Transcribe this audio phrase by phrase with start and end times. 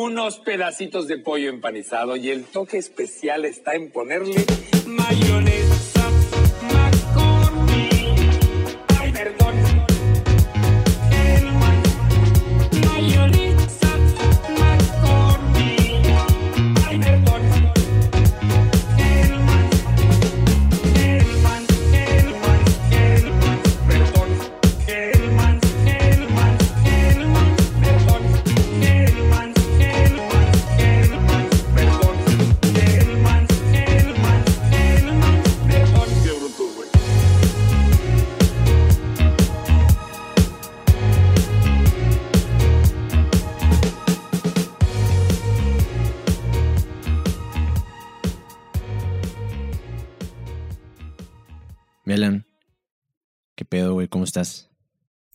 [0.00, 4.46] unos pedacitos de pollo empanizado y el toque especial está en ponerle
[4.86, 5.69] mayonesa
[54.30, 54.70] estás?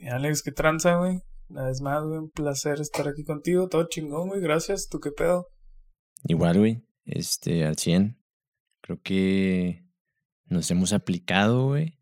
[0.10, 1.22] Alex, qué tranza, güey.
[1.50, 3.68] Una vez más, güey, un placer estar aquí contigo.
[3.68, 4.42] Todo chingón, güey.
[4.42, 4.88] Gracias.
[4.90, 5.48] ¿Tú qué pedo?
[6.24, 6.84] Igual, güey.
[7.04, 8.18] Este, al 100.
[8.82, 9.86] Creo que
[10.46, 12.00] nos hemos aplicado, güey.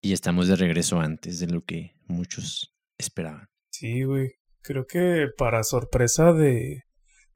[0.00, 3.46] Y estamos de regreso antes de lo que muchos esperaban.
[3.70, 4.32] Sí, güey.
[4.62, 6.82] Creo que para sorpresa de,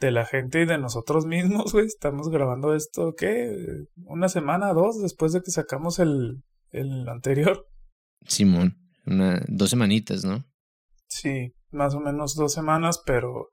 [0.01, 3.85] de la gente y de nosotros mismos, güey, estamos grabando esto, ¿qué?
[4.05, 7.67] Una semana, dos, después de que sacamos el, el anterior.
[8.27, 10.45] Simón, una, dos semanitas, ¿no?
[11.09, 13.51] Sí, más o menos dos semanas, pero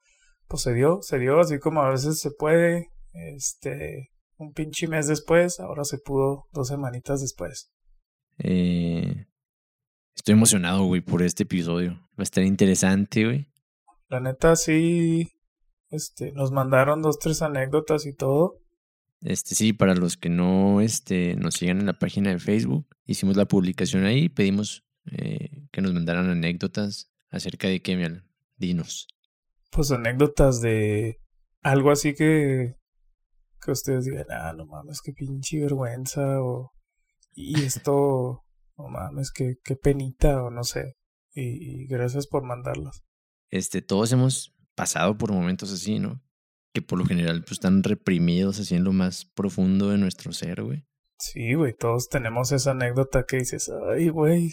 [0.48, 5.08] pues se dio, se dio así como a veces se puede, este, un pinche mes
[5.08, 7.72] después, ahora se pudo dos semanitas después.
[8.40, 9.28] Eh,
[10.16, 11.94] estoy emocionado, güey, por este episodio.
[12.12, 13.48] Va a estar interesante, güey.
[14.10, 15.32] La neta sí,
[15.90, 18.60] este, nos mandaron dos, tres anécdotas y todo.
[19.22, 23.38] Este, sí, para los que no este, nos sigan en la página de Facebook, hicimos
[23.38, 28.28] la publicación ahí, pedimos eh, que nos mandaran anécdotas acerca de Melan.
[28.56, 29.08] Dinos.
[29.72, 31.20] Pues anécdotas de
[31.62, 32.76] algo así que,
[33.64, 36.72] que ustedes digan, ah, no mames, qué pinche vergüenza, o,
[37.34, 38.44] y esto,
[38.78, 40.96] no mames, qué, qué penita, o no sé.
[41.34, 43.04] Y, y gracias por mandarlas.
[43.50, 46.22] Este, todos hemos pasado por momentos así, ¿no?
[46.74, 50.64] Que por lo general pues están reprimidos así en lo más profundo de nuestro ser,
[50.64, 50.86] güey.
[51.24, 54.52] Sí, güey, todos tenemos esa anécdota que dices, ay, güey,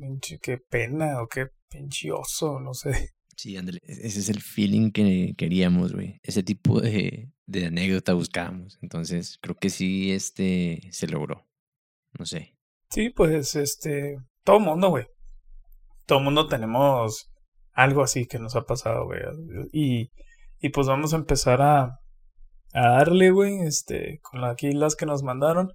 [0.00, 3.10] pinche, qué pena, o qué pinche oso, no sé.
[3.36, 3.80] Sí, ándale.
[3.82, 6.20] e-, Ese es el feeling que queríamos, güey.
[6.22, 8.78] Ese tipo de, de anécdota buscábamos.
[8.80, 11.44] Entonces, creo que sí, este, se logró.
[12.16, 12.54] No sé.
[12.90, 15.06] Sí, pues, este, todo mundo, güey.
[16.06, 17.28] Todo mundo tenemos
[17.72, 19.20] algo así que nos ha pasado, güey.
[19.72, 20.12] Y,
[20.60, 21.98] y pues vamos a empezar a,
[22.72, 25.72] a darle, güey, este, con aquí las que nos mandaron.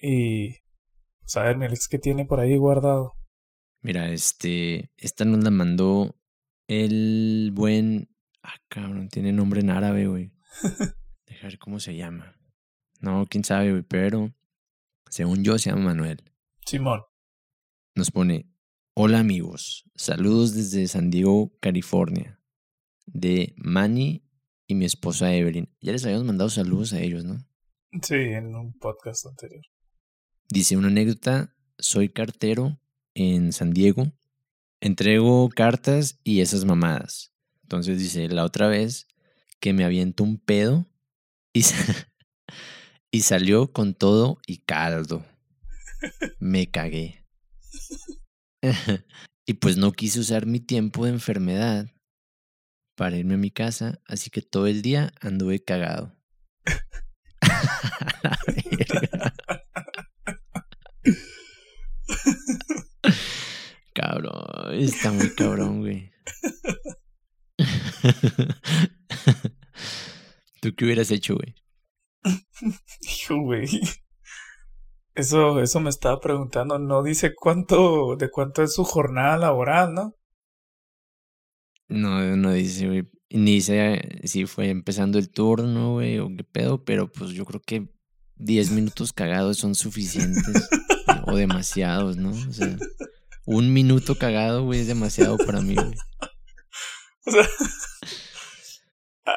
[0.00, 0.58] Y,
[1.20, 3.14] pues a ver, mi Alex, ¿qué tiene por ahí guardado?
[3.80, 6.16] Mira, este, esta nos la mandó
[6.68, 8.08] el buen...
[8.42, 10.32] Ah, cabrón, tiene nombre en árabe, güey.
[11.26, 12.36] Deja ver cómo se llama.
[13.00, 14.32] No, quién sabe, güey, pero
[15.10, 16.22] según yo se llama Manuel.
[16.64, 17.02] Simón.
[17.94, 18.50] Nos pone,
[18.94, 22.40] hola amigos, saludos desde San Diego, California,
[23.06, 24.28] de Manny
[24.66, 25.74] y mi esposa Evelyn.
[25.80, 27.38] Ya les habíamos mandado saludos a ellos, ¿no?
[28.02, 29.62] Sí, en un podcast anterior.
[30.48, 32.78] Dice una anécdota, soy cartero
[33.14, 34.12] en San Diego,
[34.80, 37.32] entrego cartas y esas mamadas.
[37.62, 39.08] Entonces dice, la otra vez
[39.58, 40.86] que me aviento un pedo
[41.52, 41.64] y,
[43.10, 45.24] y salió con todo y caldo.
[46.38, 47.24] Me cagué.
[49.46, 51.90] y pues no quise usar mi tiempo de enfermedad
[52.96, 56.14] para irme a mi casa, así que todo el día anduve cagado.
[63.96, 66.12] Cabrón, está muy cabrón, güey.
[70.60, 71.54] ¿Tú qué hubieras hecho, güey?
[73.00, 73.66] Hijo, güey.
[75.14, 76.78] Eso, eso me estaba preguntando.
[76.78, 80.14] No dice cuánto, de cuánto es su jornada laboral, ¿no?
[81.88, 83.08] No, no dice, güey.
[83.30, 87.46] Ni dice eh, si fue empezando el turno, güey, o qué pedo, pero pues yo
[87.46, 87.88] creo que
[88.36, 90.68] 10 minutos cagados son suficientes
[91.26, 92.30] o demasiados, ¿no?
[92.30, 92.76] O sea,
[93.46, 95.94] un minuto cagado, güey, es demasiado para mí, güey.
[97.28, 97.44] O sea.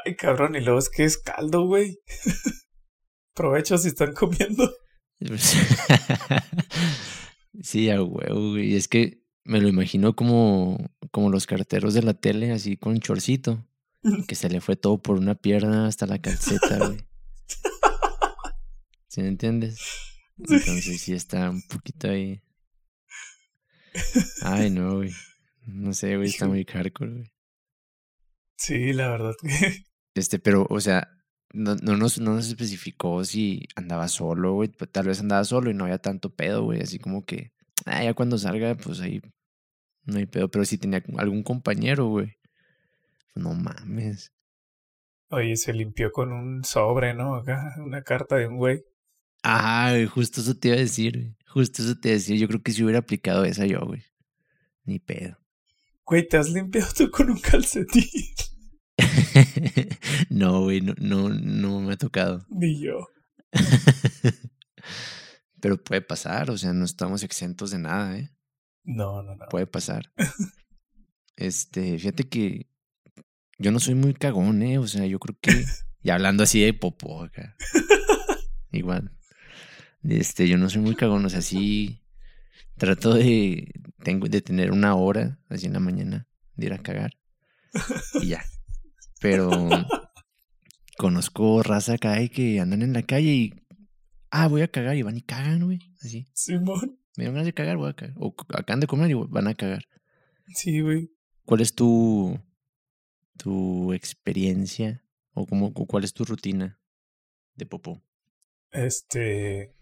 [0.06, 1.98] Ay, cabrón, y luego es que es caldo, güey.
[3.34, 4.72] Provecho si están comiendo.
[7.64, 8.76] sí, a huevo, güey.
[8.76, 10.78] Es que me lo imagino como,
[11.10, 13.66] como los carteros de la tele, así con chorcito.
[14.28, 17.00] Que se le fue todo por una pierna hasta la calceta, güey.
[19.08, 19.80] ¿Sí me entiendes?
[20.38, 22.40] Entonces sí está un poquito ahí.
[24.42, 25.12] Ay, no, güey.
[25.66, 27.32] No sé, güey, está muy hardcore, güey.
[28.58, 29.48] Sí, la verdad que
[30.16, 31.08] Este, pero, o sea,
[31.54, 34.70] no, no, nos, no nos especificó si andaba solo, güey.
[34.70, 36.82] pues, Tal vez andaba solo y no había tanto pedo, güey.
[36.82, 37.52] Así como que,
[37.86, 39.22] ah, ya cuando salga, pues ahí
[40.06, 40.50] no hay pedo.
[40.50, 42.38] Pero si tenía algún compañero, güey.
[43.34, 44.34] Pues no mames.
[45.30, 47.36] Oye, se limpió con un sobre, ¿no?
[47.36, 48.84] Acá, una carta de un güey.
[49.44, 51.36] Ah, güey, justo eso te iba a decir, güey.
[51.48, 52.38] Justo eso te iba a decir.
[52.38, 54.04] Yo creo que si hubiera aplicado esa yo, güey.
[54.84, 55.38] Ni pedo.
[56.06, 58.04] Güey, ¿te has limpiado tú con un calcetín?
[60.30, 62.46] no, güey, no, no, no me ha tocado.
[62.50, 63.08] Ni yo.
[65.62, 68.32] Pero puede pasar, o sea, no estamos exentos de nada, ¿eh?
[68.84, 69.46] No, no, no.
[69.50, 70.12] Puede pasar.
[71.36, 72.68] Este, fíjate que
[73.58, 74.78] yo no soy muy cagón, ¿eh?
[74.78, 75.64] O sea, yo creo que.
[76.02, 77.56] Y hablando así de popó acá.
[78.74, 79.18] Igual.
[80.04, 82.02] Este, yo no soy muy cagón, o sea, sí.
[82.78, 83.72] Trato de.
[84.04, 87.18] Tengo de tener una hora, así en la mañana, de ir a cagar.
[88.22, 88.44] Y ya.
[89.20, 89.50] Pero.
[90.98, 93.54] Conozco raza acá y que andan en la calle y.
[94.32, 95.80] Ah, voy a cagar y van y cagan, güey.
[96.02, 96.28] Así.
[96.34, 97.00] Simón.
[97.18, 98.16] Me dan ganas de cagar, voy a cagar.
[98.20, 99.86] O acaban de comer y van a cagar.
[100.48, 101.12] Sí, güey.
[101.46, 102.40] ¿Cuál es tu,
[103.38, 105.04] tu experiencia
[105.34, 106.80] o cómo, cu- cuál es tu rutina
[107.56, 108.02] de popó?
[108.72, 109.76] Este.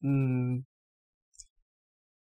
[0.00, 0.60] Mm,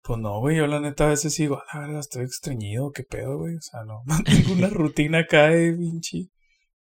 [0.04, 0.58] Pues no, güey.
[0.58, 3.56] Yo la neta a veces digo, a la verga, estoy estreñido, qué pedo, güey.
[3.56, 4.02] O sea, no.
[4.06, 6.28] no tengo una rutina acá de pinche.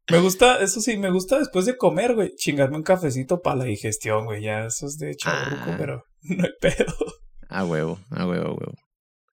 [0.09, 3.63] Me gusta, eso sí, me gusta después de comer, güey, chingarme un cafecito para la
[3.65, 4.43] digestión, güey.
[4.43, 5.75] Ya eso es de chaburruco, Ah.
[5.77, 6.93] pero no hay pedo.
[7.49, 8.73] A huevo, a huevo, a huevo.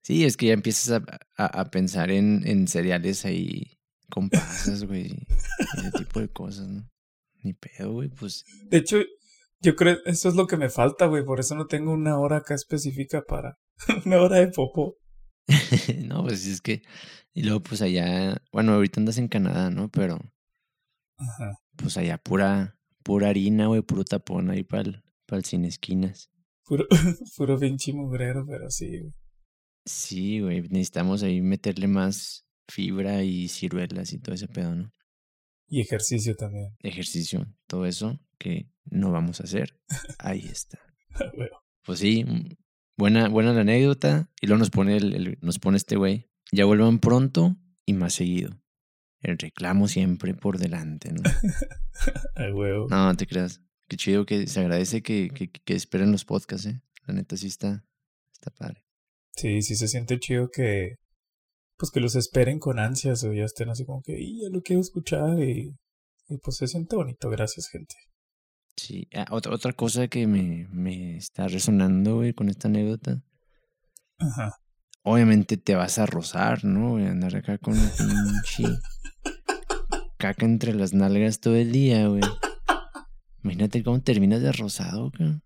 [0.02, 3.78] Sí, es que ya empiezas a, a- a pensar en, en cereales ahí
[4.10, 5.10] con pasas, güey.
[5.78, 6.82] Ese tipo de cosas, ¿no?
[7.44, 8.44] Ni pedo, güey, pues.
[8.70, 8.96] De hecho,
[9.60, 11.24] yo creo eso es lo que me falta, güey.
[11.24, 13.58] Por eso no tengo una hora acá específica para
[14.06, 14.96] una hora de popó.
[16.06, 16.82] no, pues es que.
[17.34, 18.42] Y luego, pues allá.
[18.50, 19.90] Bueno, ahorita andas en Canadá, ¿no?
[19.90, 20.18] Pero,
[21.18, 21.58] Ajá.
[21.76, 26.30] pues allá pura, pura harina, güey, puro tapón ahí para el, para el sin esquinas.
[26.64, 26.86] Puro,
[27.36, 29.12] puro pinche mugrero, pero sí, güey.
[29.84, 34.90] Sí, güey, necesitamos ahí meterle más fibra y ciruelas y todo ese pedo, ¿no?
[35.68, 36.76] Y ejercicio también.
[36.80, 39.78] Ejercicio, todo eso que no vamos a hacer.
[40.18, 40.78] Ahí está.
[41.36, 41.48] Güey.
[41.84, 42.48] Pues sí, mm,
[42.96, 44.30] buena, buena la anécdota.
[44.40, 46.28] Y luego nos pone el, el- nos pone este güey.
[46.52, 47.56] Ya vuelvan pronto
[47.86, 48.60] y más seguido.
[49.20, 51.22] El reclamo siempre por delante, ¿no?
[52.36, 52.86] Ay, huevo.
[52.90, 53.60] No, no te creas.
[53.88, 56.80] Qué chido que se agradece que, que, que esperen los podcasts, ¿eh?
[57.06, 57.84] La neta sí está,
[58.32, 58.84] está padre.
[59.36, 60.96] Sí, sí se siente chido que.
[61.76, 64.62] Pues que los esperen con ansias o ya estén así como que, "Y, ya lo
[64.62, 65.76] quiero escuchar y.
[66.28, 67.94] Y pues se siente bonito, gracias, gente.
[68.76, 73.22] Sí, ah, otra, otra cosa que me, me está resonando, güey, con esta anécdota.
[74.18, 74.56] Ajá.
[75.02, 76.92] Obviamente te vas a rozar, ¿no?
[76.92, 77.06] güey?
[77.06, 78.64] Andar acá con pinche
[80.18, 82.22] caca entre las nalgas todo el día, güey.
[83.42, 85.40] Imagínate cómo terminas de rosado, güey.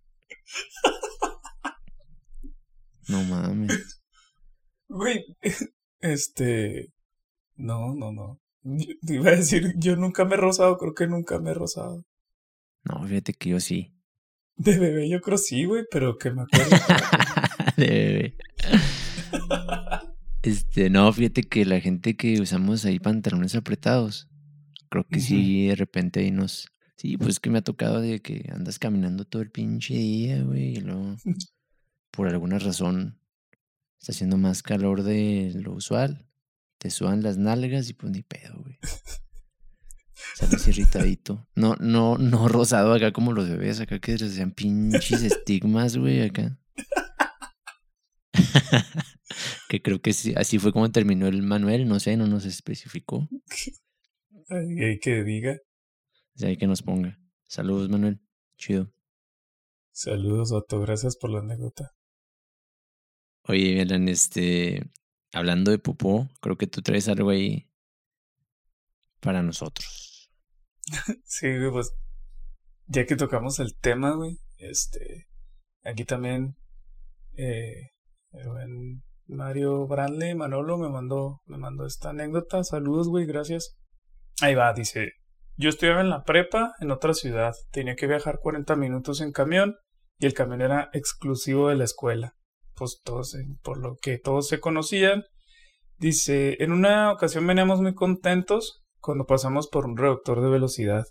[3.09, 4.03] No mames.
[4.87, 5.25] Güey,
[6.01, 6.93] este.
[7.57, 8.41] No, no, no.
[8.63, 11.55] Yo- te iba a decir, yo nunca me he rozado, creo que nunca me he
[11.55, 12.05] rozado.
[12.85, 13.95] No, fíjate que yo sí.
[14.57, 16.77] De bebé, yo creo sí, güey, pero que me acuerdo.
[17.77, 18.37] De bebé.
[20.43, 24.29] Este, no, fíjate que la gente que usamos ahí pantalones apretados,
[24.89, 26.69] creo que sí, de repente ahí nos.
[26.97, 30.77] Sí, pues que me ha tocado de que andas caminando todo el pinche día, güey,
[30.77, 31.17] y luego,
[32.13, 33.18] por alguna razón,
[33.99, 36.27] está haciendo más calor de lo usual.
[36.79, 38.79] Te sudan las nalgas y pues ni pedo, güey.
[40.35, 41.47] Sales irritadito.
[41.55, 46.23] No, no, no rosado acá como los bebés, acá que les hacían pinches estigmas, güey,
[46.23, 46.59] acá.
[49.69, 53.29] que creo que sí, así fue como terminó el Manuel, no sé, no nos especificó.
[54.49, 55.59] Ay, ay, que diga.
[56.35, 57.19] De ahí que nos ponga.
[57.47, 58.21] Saludos, Manuel.
[58.57, 58.93] Chido.
[59.93, 61.93] Saludos, Otto, gracias por la anécdota.
[63.49, 64.91] Oye, Milan, este,
[65.33, 67.67] hablando de popó, creo que tú traes algo ahí
[69.21, 70.31] para nosotros.
[71.25, 71.93] Sí, güey, pues.
[72.87, 75.29] Ya que tocamos el tema, güey, este.
[75.83, 76.57] Aquí también.
[77.37, 77.91] Eh,
[79.27, 82.65] Mario Brandley, Manolo, me mandó, me mandó esta anécdota.
[82.65, 83.79] Saludos, güey, gracias.
[84.41, 85.13] Ahí va, dice.
[85.57, 87.55] Yo estudiaba en la prepa en otra ciudad.
[87.71, 89.77] Tenía que viajar 40 minutos en camión
[90.19, 92.38] y el camión era exclusivo de la escuela.
[92.79, 95.25] Pues todos, por lo que todos se conocían.
[95.99, 101.05] Dice, en una ocasión veníamos muy contentos cuando pasamos por un reductor de velocidad.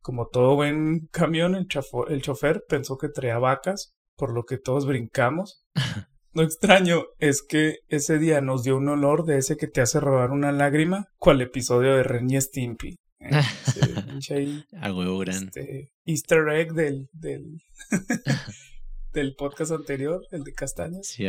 [0.00, 1.66] Como todo buen camión, el,
[2.08, 5.64] el chofer pensó que traía vacas, por lo que todos brincamos.
[6.32, 9.98] Lo extraño es que ese día nos dio un olor de ese que te hace
[9.98, 12.94] robar una lágrima, cual episodio de Ren y Stimpy.
[13.18, 13.30] Eh,
[14.30, 14.64] ahí,
[15.26, 17.58] este, Easter egg del, del,
[19.12, 21.06] del podcast anterior, el de castañas.
[21.06, 21.26] Sí.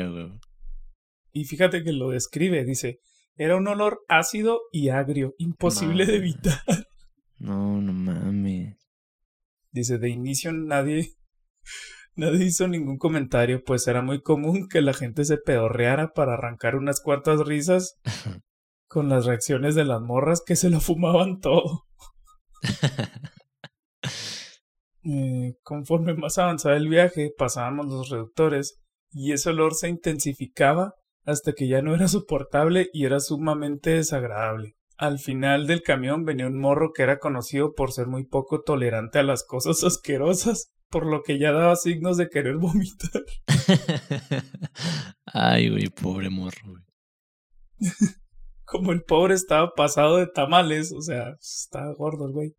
[1.32, 3.00] Y fíjate que lo describe, dice,
[3.36, 6.62] era un olor ácido y agrio, imposible de evitar.
[7.38, 8.78] No, no mames.
[9.72, 11.16] Dice, de inicio nadie,
[12.14, 16.76] nadie hizo ningún comentario, pues era muy común que la gente se pedorreara para arrancar
[16.76, 18.00] unas cuantas risas
[18.88, 21.88] con las reacciones de las morras que se lo fumaban todo.
[25.04, 28.80] Eh, conforme más avanzaba el viaje, pasábamos los reductores
[29.12, 30.94] y ese olor se intensificaba
[31.26, 34.76] hasta que ya no era soportable y era sumamente desagradable.
[34.98, 39.20] Al final del camión venía un morro que era conocido por ser muy poco tolerante
[39.20, 43.24] a las cosas asquerosas, por lo que ya daba signos de querer vomitar.
[45.26, 46.84] Ay, güey, pobre morro, güey.
[48.64, 52.56] Como el pobre estaba pasado de tamales, o sea, estaba gordo el güey.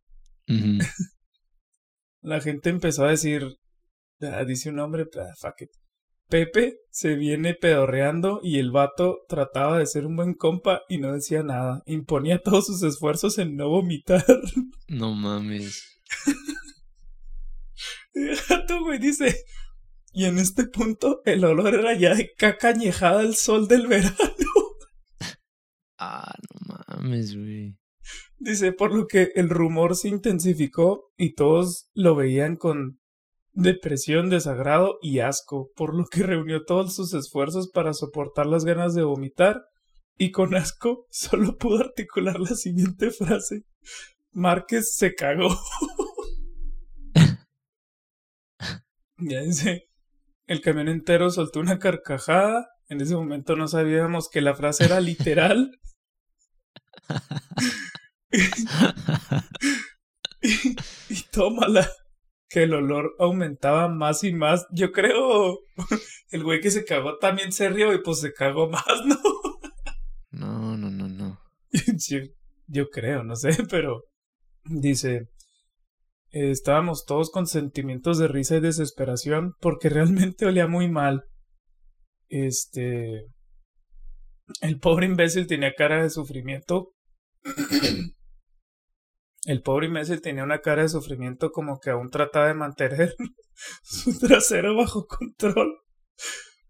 [2.22, 3.56] La gente empezó a decir,
[4.20, 5.70] ah, dice un hombre, ah, fuck it.
[6.28, 11.12] Pepe se viene pedorreando y el vato trataba de ser un buen compa y no
[11.12, 11.82] decía nada.
[11.84, 14.24] Imponía todos sus esfuerzos en no vomitar.
[14.88, 16.02] No mames.
[18.14, 19.44] El gato, güey, dice.
[20.12, 24.16] Y en este punto el olor era ya de caca añejada al sol del verano.
[26.04, 27.76] Ah, no mames, güey.
[28.38, 32.98] Dice, por lo que el rumor se intensificó y todos lo veían con
[33.52, 38.94] depresión, desagrado y asco, por lo que reunió todos sus esfuerzos para soportar las ganas
[38.94, 39.62] de vomitar
[40.16, 43.64] y con asco solo pudo articular la siguiente frase.
[44.32, 45.56] Márquez se cagó.
[49.18, 49.88] ya dice,
[50.46, 52.68] el camión entero soltó una carcajada.
[52.88, 55.78] En ese momento no sabíamos que la frase era literal.
[61.08, 61.88] y tómala.
[62.48, 64.66] Que el olor aumentaba más y más.
[64.72, 65.58] Yo creo
[66.30, 69.16] el güey que se cagó también se rió y pues se cagó más, ¿no?
[70.30, 71.40] No, no, no, no.
[71.72, 72.18] yo,
[72.66, 74.04] yo creo, no sé, pero
[74.64, 75.28] dice,
[76.30, 81.24] eh, estábamos todos con sentimientos de risa y desesperación porque realmente olía muy mal.
[82.28, 83.26] Este...
[84.60, 86.92] El pobre imbécil tenía cara de sufrimiento.
[89.44, 93.14] El pobre imbécil tenía una cara de sufrimiento como que aún trataba de mantener
[93.82, 95.78] su trasero bajo control.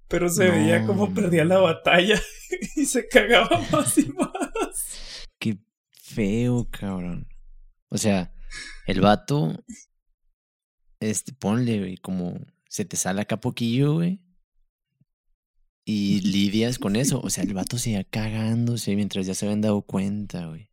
[0.08, 0.52] Pero se No.
[0.52, 2.20] veía como perdía la batalla
[2.76, 5.26] y se cagaba más y más.
[5.38, 5.58] Qué
[5.90, 7.26] feo, cabrón.
[7.88, 8.34] O sea,
[8.86, 9.54] el vato,
[11.00, 12.38] este, ponle, güey, como
[12.68, 14.20] se te sale acá poquillo, güey.
[15.84, 17.20] Y lidias con eso.
[17.22, 20.70] O sea, el vato se iba cagándose mientras ya se habían dado cuenta, güey.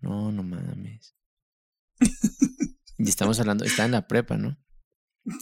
[0.00, 1.14] No, no mames.
[2.98, 4.56] Y estamos hablando, está en la prepa, ¿no?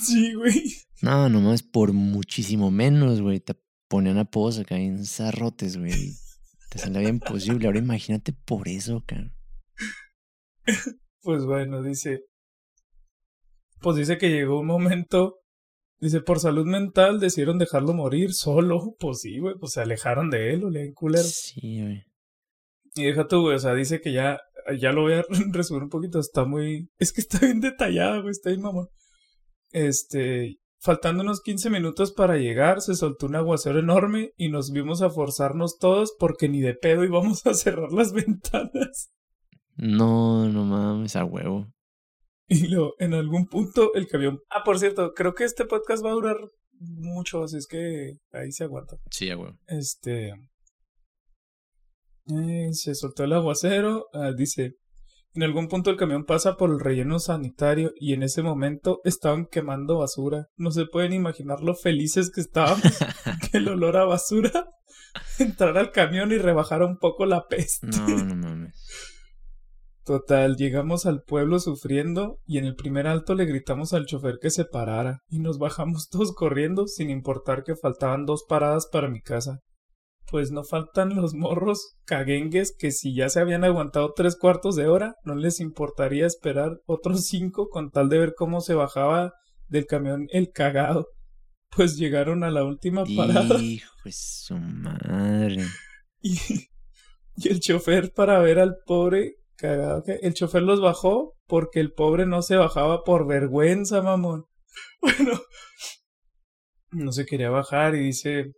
[0.04, 0.62] Sí, güey.
[1.00, 3.40] No, no mames, por muchísimo menos, güey.
[3.40, 3.54] Te
[3.88, 5.92] ponían apodos acá en zarrotes, güey.
[6.71, 7.66] Te salía bien posible.
[7.66, 9.35] Ahora imagínate por eso, cabrón.
[11.21, 12.25] Pues bueno, dice.
[13.81, 15.40] Pues dice que llegó un momento.
[16.00, 18.97] Dice, por salud mental decidieron dejarlo morir solo.
[18.99, 19.57] Pues sí, güey.
[19.59, 21.25] Pues se alejaron de él, o le culero.
[21.25, 22.04] Sí, güey.
[22.95, 23.57] Y deja tú, güey.
[23.57, 24.40] O sea, dice que ya.
[24.78, 26.19] Ya lo voy a resumir un poquito.
[26.19, 26.88] Está muy.
[26.99, 28.33] Es que está bien detallado, güey.
[28.33, 28.88] Está bien, mamón.
[29.71, 30.59] Este.
[30.81, 35.11] Faltando unos 15 minutos para llegar, se soltó un aguacero enorme y nos vimos a
[35.11, 39.12] forzarnos todos porque ni de pedo íbamos a cerrar las ventanas.
[39.76, 41.69] No, no mames, a huevo.
[42.49, 44.40] Y luego, en algún punto, el camión.
[44.50, 46.37] Ah, por cierto, creo que este podcast va a durar
[46.81, 48.97] mucho, así es que ahí se aguanta.
[49.11, 49.57] Sí, a huevo.
[49.69, 50.33] Este.
[52.29, 54.07] Eh, se soltó el aguacero.
[54.12, 54.76] ah, dice.
[55.35, 59.47] En algún punto el camión pasa por el relleno sanitario y en ese momento estaban
[59.47, 60.49] quemando basura.
[60.57, 62.83] No se pueden imaginar lo felices que estábamos
[63.50, 64.67] que el olor a basura
[65.38, 67.87] entrar al camión y rebajar un poco la peste.
[67.87, 68.75] No, no mames.
[70.05, 74.50] Total, llegamos al pueblo sufriendo y en el primer alto le gritamos al chofer que
[74.50, 79.23] se parara y nos bajamos todos corriendo sin importar que faltaban dos paradas para mi
[79.23, 79.61] casa.
[80.32, 84.86] Pues no faltan los morros caguengues que si ya se habían aguantado tres cuartos de
[84.86, 89.34] hora no les importaría esperar otros cinco con tal de ver cómo se bajaba
[89.68, 91.08] del camión el cagado.
[91.68, 95.66] Pues llegaron a la última parada Hijo de su madre.
[96.22, 96.38] y,
[97.36, 101.92] y el chofer para ver al pobre cagado que el chofer los bajó porque el
[101.92, 104.46] pobre no se bajaba por vergüenza, mamón.
[105.02, 105.38] Bueno,
[106.90, 108.52] no se quería bajar y dice,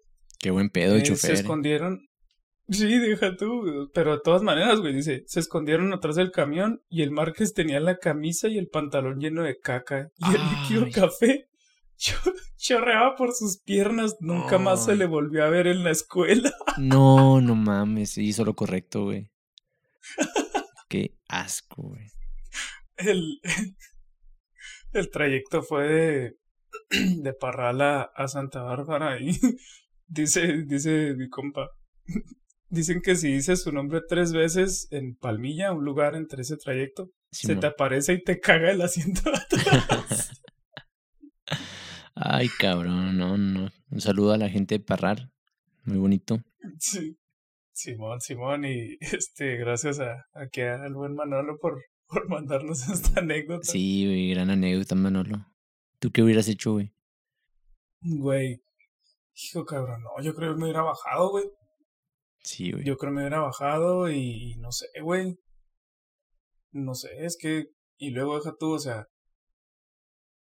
[0.45, 1.31] Qué buen pedo, Eh, chofer.
[1.31, 2.07] se escondieron.
[2.69, 7.01] Sí, deja tú, pero de todas maneras, güey, dice, se escondieron atrás del camión y
[7.01, 11.49] el Márquez tenía la camisa y el pantalón lleno de caca y el líquido café
[11.97, 12.19] cho-
[12.59, 16.53] chorreaba por sus piernas, nunca más se le volvió a ver en la escuela.
[16.79, 19.31] No, no mames, hizo lo correcto, güey.
[20.91, 22.07] Qué asco, güey.
[22.99, 23.41] El,
[24.93, 26.37] el trayecto fue de,
[27.23, 29.39] de Parral a, a Santa Bárbara y
[30.07, 31.69] dice, dice mi compa,
[32.69, 37.11] dicen que si dices su nombre tres veces en Palmilla, un lugar entre ese trayecto,
[37.31, 40.43] se te aparece y te caga el asiento de atrás.
[42.15, 43.71] Ay, cabrón, no, no.
[43.91, 45.31] Un saludo a la gente de Parrar.
[45.85, 46.39] Muy bonito.
[46.79, 47.19] Sí.
[47.75, 53.21] Simón, Simón, y este, gracias a, a que al buen Manolo por, por mandarnos esta
[53.21, 53.65] anécdota.
[53.65, 55.45] Sí, güey, gran anécdota, Manolo.
[55.99, 56.93] ¿Tú qué hubieras hecho, güey?
[58.01, 58.63] Güey.
[59.37, 61.45] Hijo cabrón, no, yo creo que me hubiera bajado, güey.
[62.41, 62.85] Sí, güey.
[62.85, 65.37] Yo creo que me hubiera bajado y, y no sé, güey.
[66.73, 67.67] No sé, es que.
[67.97, 69.07] Y luego deja tú, o sea.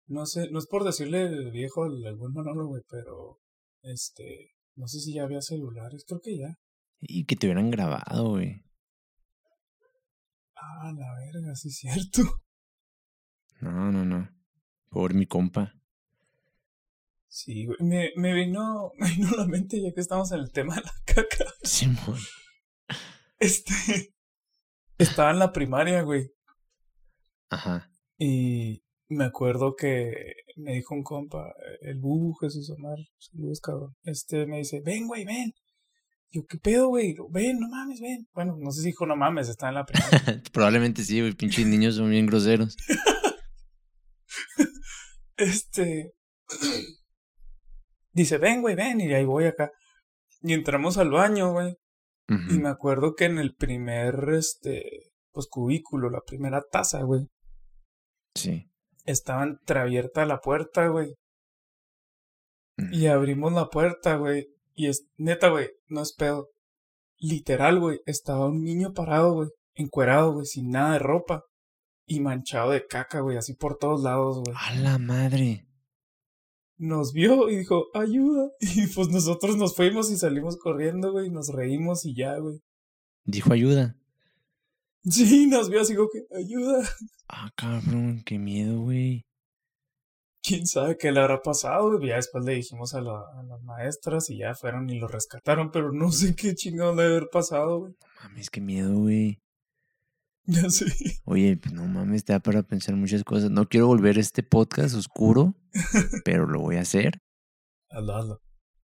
[0.07, 3.39] No sé, no es por decirle viejo al, al buen Manolo, güey, pero.
[3.81, 4.51] Este.
[4.75, 6.55] No sé si ya había celulares, creo que ya.
[7.01, 8.63] Y que te hubieran grabado, güey.
[10.55, 12.21] Ah, la verga, sí es cierto.
[13.61, 14.29] No, no, no.
[14.89, 15.73] Por mi compa.
[17.29, 17.77] Sí, güey.
[17.81, 20.81] Me, me vino, me vino a la mente ya que estamos en el tema de
[20.81, 21.45] la caca.
[21.63, 22.19] Simón.
[23.39, 23.73] Este.
[24.97, 26.29] Estaba en la primaria, güey.
[27.49, 27.89] Ajá.
[28.17, 30.11] Y me acuerdo que
[30.57, 33.95] me dijo un compa, el Bubu Jesús Omar, saludos cabrón.
[34.03, 35.53] Este me dice, ven, güey, ven.
[36.31, 37.15] Yo, ¿qué pedo, güey?
[37.31, 38.27] Ven, no mames, ven.
[38.33, 40.43] Bueno, no sé si dijo no mames, está en la primaria.
[40.51, 41.33] Probablemente sí, güey.
[41.33, 42.75] Pinches niños son bien groseros.
[45.37, 46.13] este.
[48.11, 48.99] Dice, ven, güey, ven.
[49.01, 49.71] Y ahí voy acá.
[50.41, 51.75] Y entramos al baño, güey.
[52.49, 54.83] Y me acuerdo que en el primer, este,
[55.31, 57.25] pues cubículo, la primera taza, güey,
[58.35, 58.69] Sí.
[59.03, 61.15] estaba entreabierta la puerta, güey.
[62.77, 62.93] Mm.
[62.93, 64.47] Y abrimos la puerta, güey.
[64.75, 66.49] Y es, neta, güey, no es pedo.
[67.17, 71.43] Literal, güey, estaba un niño parado, güey, encuerado, güey, sin nada de ropa.
[72.05, 74.55] Y manchado de caca, güey, así por todos lados, güey.
[74.55, 75.65] A la madre.
[76.79, 78.49] Nos vio y dijo, ayuda.
[78.61, 82.59] Y pues nosotros nos fuimos y salimos corriendo, güey, y nos reímos y ya, güey.
[83.25, 83.95] Dijo ayuda.
[85.03, 86.81] Sí, nos vio así como que, ayuda.
[87.27, 89.25] Ah, cabrón, qué miedo, güey.
[90.41, 91.97] quién sabe qué le habrá pasado.
[91.97, 92.09] güey.
[92.09, 95.69] Ya después le dijimos a, la- a las maestras y ya fueron y lo rescataron,
[95.71, 97.93] pero no sé qué chingado le haber pasado, güey.
[98.23, 99.41] Mames, qué miedo, güey.
[100.45, 100.85] Ya sé.
[101.25, 103.51] Oye, pues no mames, te da para pensar muchas cosas.
[103.51, 105.53] No quiero volver este podcast oscuro,
[106.25, 107.21] pero lo voy a hacer.
[107.89, 108.41] Hazlo, hazlo.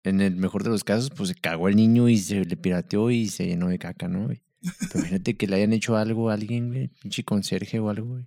[0.03, 3.11] En el mejor de los casos, pues se cagó el niño y se le pirateó
[3.11, 4.43] y se llenó de caca, ¿no, güey?
[4.61, 8.27] Pero imagínate que le hayan hecho algo a alguien, güey, pinche conserje o algo, güey.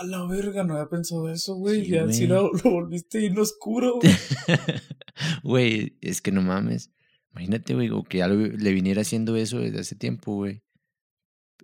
[0.00, 1.84] A la verga, no había pensado eso, güey.
[1.84, 2.26] Sí, ya güey.
[2.26, 4.12] lo, lo volviste bien oscuro, güey.
[5.44, 6.90] Güey, es que no mames.
[7.30, 10.62] Imagínate, güey, o que algo le viniera haciendo eso desde hace tiempo, güey.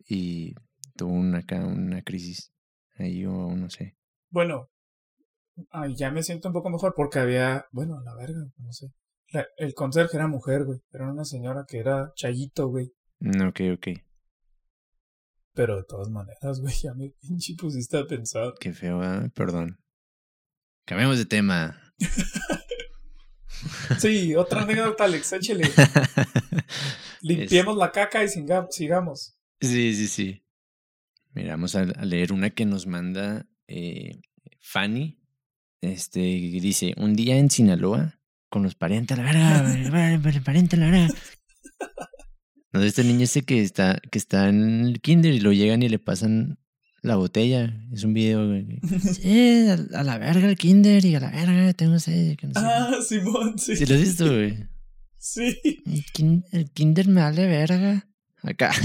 [0.09, 0.55] Y
[0.97, 2.53] tuvo una, una crisis.
[2.97, 3.97] Ahí o no sé.
[4.31, 4.70] Bueno,
[5.71, 8.89] ay, ya me siento un poco mejor porque había, bueno, a la verga, no sé.
[9.33, 10.81] La- el conserje era mujer, güey.
[10.93, 12.93] Era una señora que era chayito, güey.
[13.21, 13.89] No, ok, ok.
[15.53, 18.55] Pero de todas maneras, güey, ya me pinche pusiste a pensar.
[18.59, 19.29] Qué feo, ¿ah?
[19.35, 19.79] Perdón.
[20.87, 21.81] Cambiamos de tema.
[23.99, 25.69] Sí, otra anécdota, Alex, échele.
[27.21, 29.37] Limpiemos la caca y sigamos.
[29.61, 30.47] Sí, sí, sí.
[31.35, 34.23] Mira, vamos a, a leer una que nos manda eh,
[34.61, 35.20] Fanny.
[35.81, 40.91] Este dice: Un día en Sinaloa, con los parientes a la verga, pariente a la
[40.91, 41.15] verga.
[42.73, 45.89] No este niño ese que está, que está en el kinder y lo llegan y
[45.89, 46.59] le pasan
[47.03, 47.75] la botella.
[47.93, 48.79] Es un video, güey.
[49.15, 52.37] Sí, a, a la verga el kinder y a la verga tengo sed.
[52.37, 52.67] que no sé qué.
[52.67, 53.75] Ah, Simón, sí.
[53.77, 54.69] ¿Sí lo has visto, güey?
[55.19, 55.57] Sí.
[55.87, 58.07] El, kin- el kinder me vale verga.
[58.43, 58.73] Acá.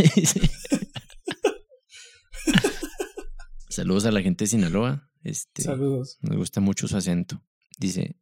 [3.69, 5.10] Saludos a la gente de Sinaloa.
[5.26, 6.20] Este, Saludos.
[6.22, 7.42] Nos gusta mucho su acento.
[7.80, 8.16] Dice,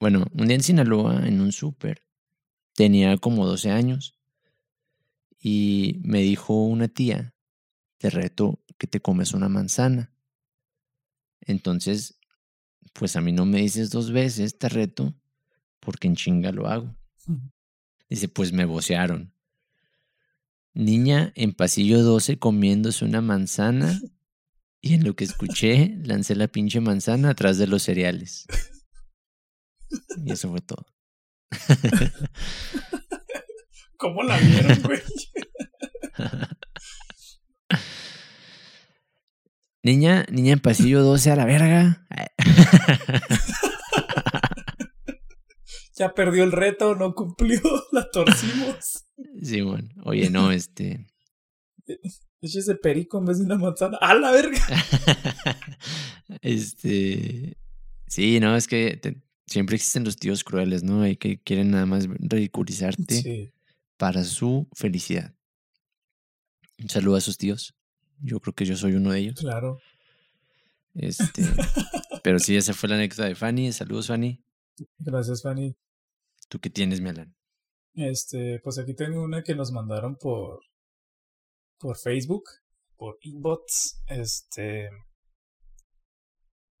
[0.00, 2.02] bueno, un día en Sinaloa, en un súper,
[2.74, 4.18] tenía como 12 años
[5.38, 7.34] y me dijo una tía,
[7.98, 10.12] te reto que te comes una manzana.
[11.40, 12.18] Entonces,
[12.94, 15.14] pues a mí no me dices dos veces, te reto,
[15.78, 16.96] porque en chinga lo hago.
[18.08, 19.32] Dice, pues me vocearon.
[20.74, 24.00] Niña en pasillo 12 comiéndose una manzana
[24.80, 28.46] y en lo que escuché lancé la pinche manzana atrás de los cereales.
[30.24, 30.86] Y eso fue todo.
[33.96, 35.00] ¿Cómo la vieron, güey?
[39.82, 42.06] Niña, niña en pasillo 12 a la verga.
[45.96, 47.62] ya perdió el reto, no cumplió,
[47.92, 49.06] la torcimos.
[49.42, 49.88] Sí, bueno.
[50.04, 51.06] Oye, no, este.
[52.42, 53.98] Échese perico en vez de una manzana.
[54.00, 54.58] ¡A la verga!
[56.42, 57.56] este.
[58.06, 61.06] Sí, no, es que te- siempre existen los tíos crueles, ¿no?
[61.06, 63.52] Y que quieren nada más ridiculizarte Sí,
[63.96, 65.34] para su felicidad.
[66.82, 67.74] Un saludo a esos tíos.
[68.22, 69.40] Yo creo que yo soy uno de ellos.
[69.40, 69.78] claro.
[70.94, 71.42] Este.
[72.24, 73.72] pero sí, esa fue la anécdota de Fanny.
[73.72, 74.42] Saludos, Fanny.
[74.98, 75.76] Gracias, Fanny.
[76.48, 77.34] ¿Tú qué tienes, Mialan?
[77.94, 80.60] Este, pues aquí tengo una que nos mandaron por
[81.80, 82.44] por Facebook,
[82.96, 84.02] por inbox.
[84.06, 84.90] Este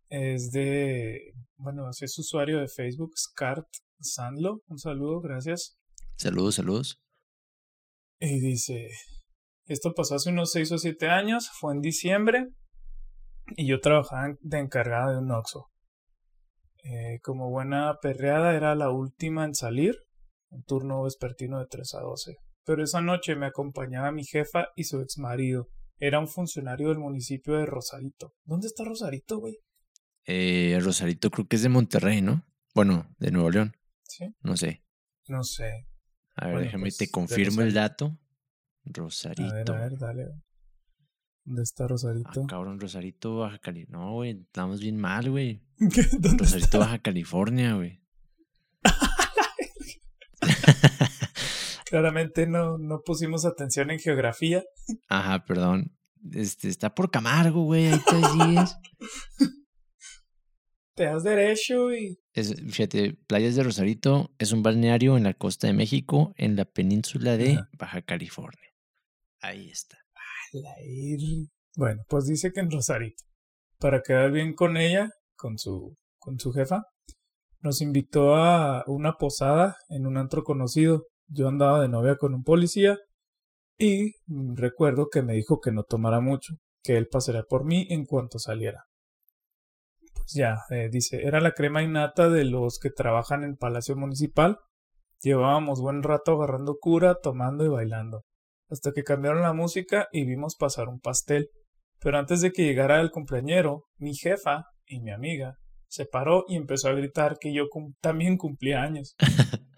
[0.08, 3.66] es de, bueno, es usuario de Facebook, Scart
[4.00, 4.62] Sandlo.
[4.68, 5.78] Un saludo, gracias.
[6.16, 7.00] Saludos, saludos.
[8.20, 8.88] Y dice,
[9.64, 12.48] esto pasó hace unos 6 o 7 años, fue en diciembre,
[13.56, 15.70] y yo trabajaba de encargada de un Oxxo.
[16.84, 19.96] Eh, como buena perreada era la última en salir,
[20.50, 22.36] un turno vespertino de 3 a 12.
[22.64, 25.68] Pero esa noche me acompañaba mi jefa y su ex marido.
[25.98, 28.32] Era un funcionario del municipio de Rosarito.
[28.44, 29.58] ¿Dónde está Rosarito, güey?
[30.26, 32.44] Eh, Rosarito creo que es de Monterrey, ¿no?
[32.74, 33.76] Bueno, de Nuevo León.
[34.04, 34.26] ¿Sí?
[34.42, 34.82] No sé.
[35.28, 35.86] No sé.
[36.36, 38.06] A ver, Bueno, déjame, pues, te confirmo el dato.
[38.06, 39.52] A Rosarito.
[39.52, 40.26] ver, a ver, dale.
[41.44, 42.46] ¿Dónde está Ah, Rosarito?
[42.46, 43.98] cabrón, Rosarito, Baja California.
[44.06, 45.60] No, güey, estamos bien mal, güey.
[45.92, 46.02] ¿Qué?
[46.18, 46.78] ¿Dónde Rosarito, está?
[46.78, 48.00] Baja California, güey.
[51.90, 54.62] Claramente no, no pusimos atención en geografía.
[55.08, 55.96] Ajá, perdón.
[56.32, 58.16] Este, está por Camargo, güey, ahí te.
[60.94, 65.66] Te das derecho y Es, fíjate, Playas de Rosarito es un balneario en la costa
[65.66, 67.68] de México, en la península de Ajá.
[67.78, 68.68] Baja California.
[69.40, 69.96] Ahí está.
[71.76, 73.24] Bueno, pues dice que en Rosarito.
[73.78, 76.82] Para quedar bien con ella, con su, con su jefa,
[77.60, 81.06] nos invitó a una posada en un antro conocido.
[81.30, 82.98] Yo andaba de novia con un policía
[83.78, 88.04] y recuerdo que me dijo que no tomara mucho, que él pasaría por mí en
[88.04, 88.84] cuanto saliera.
[90.14, 94.58] Pues ya, eh, dice, era la crema innata de los que trabajan en Palacio Municipal.
[95.22, 98.24] Llevábamos buen rato agarrando cura, tomando y bailando
[98.70, 101.48] hasta que cambiaron la música y vimos pasar un pastel.
[101.98, 105.56] Pero antes de que llegara el cumpleañero, mi jefa y mi amiga
[105.88, 107.64] se paró y empezó a gritar que yo
[108.00, 109.16] también cumplía años.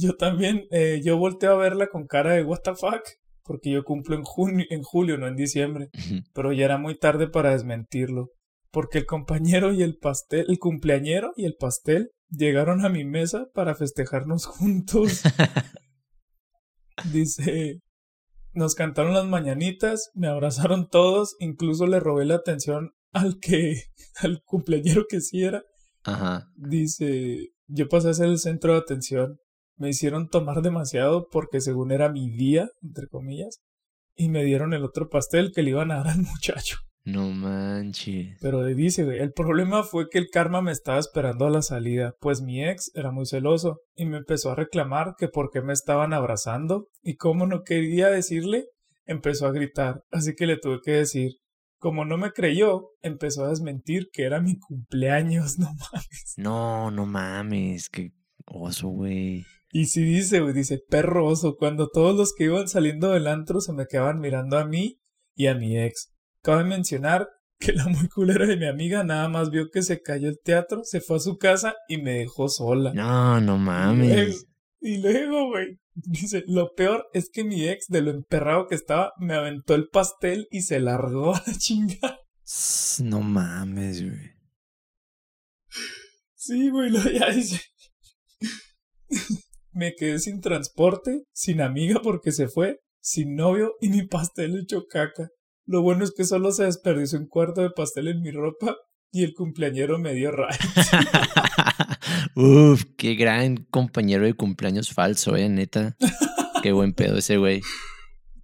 [0.00, 3.02] yo también, eh, yo volteo a verla con cara de what the fuck,
[3.44, 5.90] porque yo cumplo en, junio, en julio, no en diciembre.
[6.32, 8.30] Pero ya era muy tarde para desmentirlo,
[8.70, 13.46] porque el compañero y el pastel, el cumpleañero y el pastel llegaron a mi mesa
[13.54, 15.22] para festejarnos juntos.
[17.12, 17.80] Dice,
[18.52, 23.84] nos cantaron las mañanitas, me abrazaron todos, incluso le robé la atención al que,
[24.16, 25.64] al cumpleañero que sí era.
[26.04, 26.48] Ajá.
[26.56, 29.38] Dice, yo pasé a ser el centro de atención.
[29.80, 33.62] Me hicieron tomar demasiado porque según era mi día, entre comillas,
[34.14, 36.76] y me dieron el otro pastel que le iban a dar al muchacho.
[37.02, 38.36] No manches.
[38.42, 42.12] Pero dice, güey, el problema fue que el karma me estaba esperando a la salida,
[42.20, 45.72] pues mi ex era muy celoso y me empezó a reclamar que por qué me
[45.72, 48.66] estaban abrazando y como no quería decirle,
[49.06, 51.32] empezó a gritar, así que le tuve que decir.
[51.78, 56.34] Como no me creyó, empezó a desmentir que era mi cumpleaños, no mames.
[56.36, 57.88] No, no mames.
[57.88, 58.12] Qué
[58.44, 59.46] oso, güey.
[59.72, 63.60] Y sí dice, güey, dice, perro oso, cuando todos los que iban saliendo del antro
[63.60, 65.00] se me quedaban mirando a mí
[65.34, 66.12] y a mi ex.
[66.42, 67.28] Cabe mencionar
[67.58, 70.80] que la muy culera de mi amiga nada más vio que se cayó el teatro,
[70.82, 72.92] se fue a su casa y me dejó sola.
[72.94, 74.46] No, no mames.
[74.80, 79.12] Y luego, güey, dice, lo peor es que mi ex, de lo emperrado que estaba,
[79.18, 82.18] me aventó el pastel y se largó a la chingada.
[83.04, 84.30] No mames, güey.
[86.34, 87.60] Sí, güey, lo ya dice.
[89.72, 94.86] Me quedé sin transporte, sin amiga porque se fue, sin novio y mi pastel hecho
[94.88, 95.28] caca.
[95.64, 98.76] Lo bueno es que solo se desperdició un cuarto de pastel en mi ropa
[99.12, 100.58] y el cumpleañero me dio rayos.
[102.34, 105.96] Uf, qué gran compañero de cumpleaños falso, eh, neta.
[106.62, 107.62] Qué buen pedo ese güey.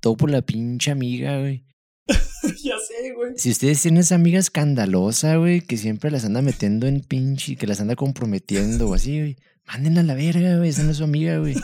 [0.00, 1.66] Todo por la pinche amiga, güey.
[2.06, 3.32] ya sé, güey.
[3.36, 7.66] Si ustedes tienen esa amiga escandalosa, güey, que siempre las anda metiendo en pinche, que
[7.66, 11.04] las anda comprometiendo o así, güey, mándenla a la verga, güey, esa no es su
[11.04, 11.56] amiga, güey.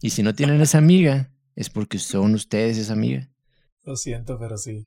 [0.00, 3.28] Y si no tienen esa amiga, es porque son ustedes esa amiga.
[3.84, 4.84] Lo siento, pero sí.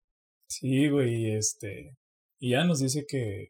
[0.47, 1.95] Sí, güey, este.
[2.39, 3.49] Y ya nos dice que.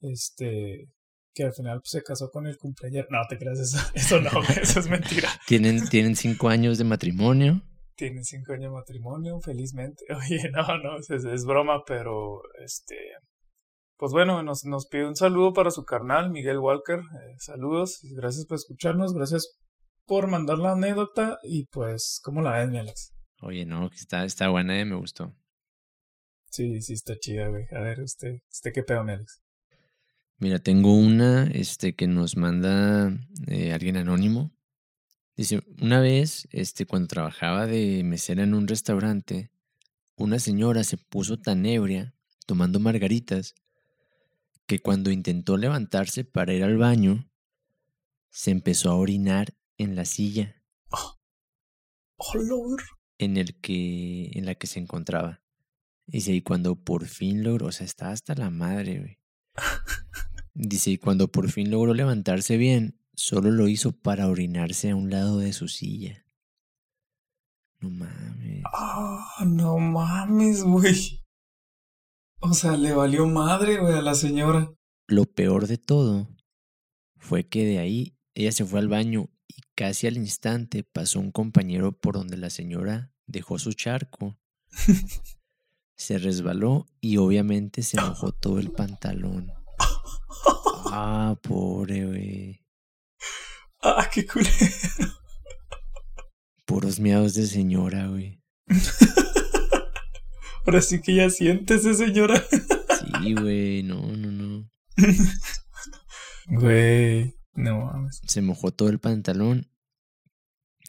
[0.00, 0.88] Este.
[1.34, 3.06] que al final pues, se casó con el cumpleaños.
[3.10, 5.28] No, te creas eso, eso no, eso es mentira.
[5.46, 7.62] Tienen, tienen cinco años de matrimonio.
[7.96, 10.04] Tienen cinco años de matrimonio, felizmente.
[10.14, 12.96] Oye, no, no, es, es broma, pero este,
[14.02, 16.98] pues bueno, nos, nos pide un saludo para su carnal, Miguel Walker.
[16.98, 19.60] Eh, saludos, gracias por escucharnos, gracias
[20.06, 23.14] por mandar la anécdota y pues, ¿cómo la ves, mi Alex?
[23.42, 25.32] Oye, no, está, está buena, eh, me gustó.
[26.50, 27.64] Sí, sí, está chida, güey.
[27.70, 29.40] A ver, usted, usted qué pedo, mi Alex.
[30.38, 34.52] Mira, tengo una este, que nos manda eh, alguien anónimo.
[35.36, 39.52] Dice, una vez, este, cuando trabajaba de mesera en un restaurante,
[40.16, 42.16] una señora se puso tan ebria,
[42.48, 43.54] tomando margaritas,
[44.66, 47.28] que cuando intentó levantarse para ir al baño,
[48.30, 50.62] se empezó a orinar en la silla.
[50.90, 52.82] ¡Oh, Lord!
[53.18, 55.42] En, el que, en la que se encontraba.
[56.06, 59.18] Dice, y cuando por fin logró, o sea, estaba hasta la madre, güey.
[60.54, 65.10] Dice, y cuando por fin logró levantarse bien, solo lo hizo para orinarse a un
[65.10, 66.24] lado de su silla.
[67.80, 68.62] No mames.
[68.72, 71.21] Ah, no mames, güey.
[72.44, 74.74] O sea, le valió madre, güey, a la señora.
[75.06, 76.28] Lo peor de todo
[77.16, 81.30] fue que de ahí ella se fue al baño y casi al instante pasó un
[81.30, 84.40] compañero por donde la señora dejó su charco.
[85.96, 89.52] se resbaló y obviamente se mojó todo el pantalón.
[90.86, 92.66] Ah, pobre, güey.
[93.82, 94.50] Ah, qué culero.
[96.66, 98.42] Puros miados de señora, güey.
[100.66, 102.42] Ahora sí que ya siéntese, señora.
[103.22, 104.70] Sí, güey, no, no, no.
[106.48, 108.20] Güey, no mames.
[108.26, 109.70] Se mojó todo el pantalón,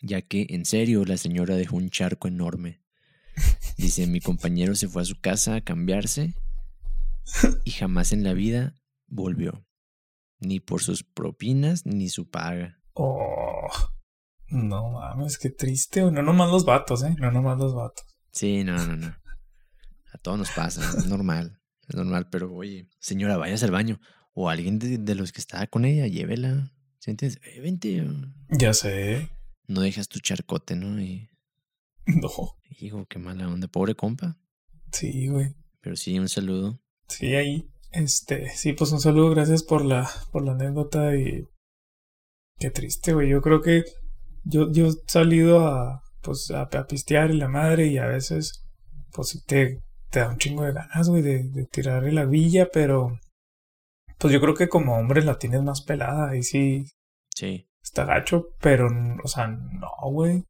[0.01, 2.81] ya que, en serio, la señora dejó un charco enorme.
[3.77, 6.33] Dice, mi compañero se fue a su casa a cambiarse
[7.63, 8.75] y jamás en la vida
[9.07, 9.65] volvió
[10.39, 12.79] ni por sus propinas ni su paga.
[12.93, 13.67] Oh,
[14.47, 16.01] no mames, qué triste.
[16.11, 17.15] No nomás los vatos, ¿eh?
[17.19, 18.05] No nomás los vatos.
[18.31, 19.15] Sí, no, no, no.
[20.23, 21.59] Todos nos pasa, es normal.
[21.87, 23.99] Es normal, pero oye, señora, vayas al baño.
[24.33, 26.73] O alguien de, los que estaba con ella, llévela.
[26.97, 27.39] ¿Sientes?
[27.43, 28.03] Eh, vente.
[28.49, 29.29] Ya sé.
[29.67, 30.99] No dejas tu charcote, ¿no?
[30.99, 31.29] Y...
[32.05, 32.29] No.
[32.79, 33.67] Hijo, qué mala onda.
[33.67, 34.37] Pobre compa.
[34.91, 35.53] Sí, güey.
[35.81, 36.81] Pero sí, un saludo.
[37.07, 37.69] Sí, ahí.
[37.91, 41.45] Este, sí, pues un saludo, gracias por la, por la anécdota y
[42.57, 43.29] qué triste, güey.
[43.29, 43.83] Yo creo que
[44.43, 48.65] yo, yo he salido a, pues, a, pistear y la madre y a veces,
[49.11, 49.83] pues sí te,
[50.13, 53.19] te da un chingo de ganas, güey, de, de tirarle la villa, pero
[54.19, 56.85] pues yo creo que como hombre la tienes más pelada y sí.
[57.35, 57.67] Sí.
[57.83, 58.87] Está gacho, pero,
[59.23, 60.43] o sea, no, güey.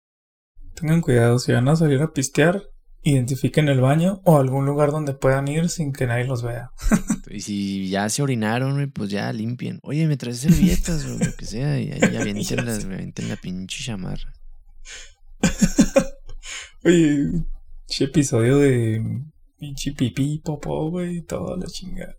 [0.76, 2.62] Tengan cuidado, si van a salir a pistear,
[3.04, 6.72] identifiquen el baño o algún lugar donde puedan ir sin que nadie los vea.
[7.32, 9.80] y si ya se orinaron, pues ya limpien.
[9.82, 13.82] Oye, me traes servilletas o lo que sea y ahí ya vienen las, la pinche
[13.82, 14.34] chamarra.
[16.84, 17.46] Oye,
[17.88, 19.24] ese episodio de
[19.64, 22.18] pinche pipí, popó, güey, toda la chingada.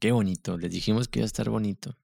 [0.00, 1.94] Qué bonito, les dijimos que iba a estar bonito.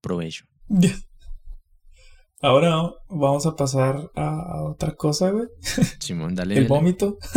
[0.00, 0.46] Provecho.
[2.40, 5.48] Ahora vamos a pasar a otra cosa, güey.
[6.00, 6.56] Simón, dale.
[6.56, 7.18] El vómito.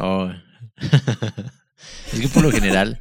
[0.00, 0.28] Oh.
[2.12, 3.00] es que por lo general,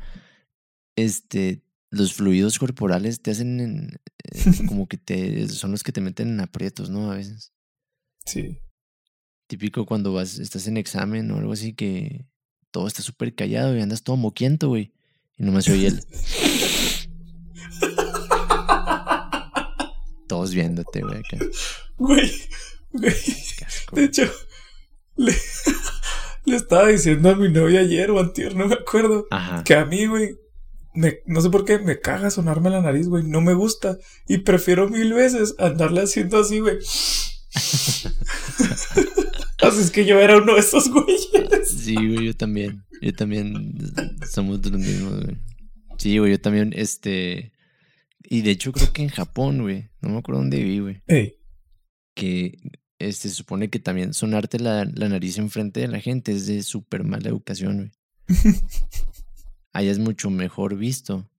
[0.95, 3.99] este, los fluidos corporales te hacen
[4.67, 7.11] como que te son los que te meten en aprietos, ¿no?
[7.11, 7.51] A veces.
[8.25, 8.59] Sí.
[9.47, 12.27] Típico cuando vas, estás en examen o algo así que
[12.73, 14.91] todo está súper callado y andas todo moquiento, güey.
[15.37, 16.03] Y nomás se oye el.
[20.27, 21.37] Todos viéndote, güey, acá.
[21.97, 22.31] Güey,
[22.91, 23.13] güey.
[23.91, 24.23] de hecho,
[25.15, 25.35] le,
[26.45, 29.27] le, estaba diciendo a mi novia ayer o antier, no me acuerdo,
[29.63, 30.35] que a mí, güey,
[30.95, 33.99] me, no sé por qué me caga sonarme la nariz, güey, no me gusta.
[34.27, 36.79] Y prefiero mil veces andarle haciendo así, güey.
[39.61, 41.29] Así es que yo era uno de esos güeyes.
[41.67, 42.83] Sí, güey, yo también.
[43.01, 43.75] Yo también
[44.29, 45.37] somos de los mismos, güey.
[45.97, 47.53] Sí, güey, yo también, este
[48.23, 51.03] y de hecho creo que en Japón, güey, no me acuerdo dónde vi, güey.
[52.15, 52.57] Que
[52.99, 56.63] este, se supone que también sonarte la, la nariz enfrente de la gente es de
[56.63, 57.91] súper mala educación, güey.
[59.73, 61.29] Allá es mucho mejor visto.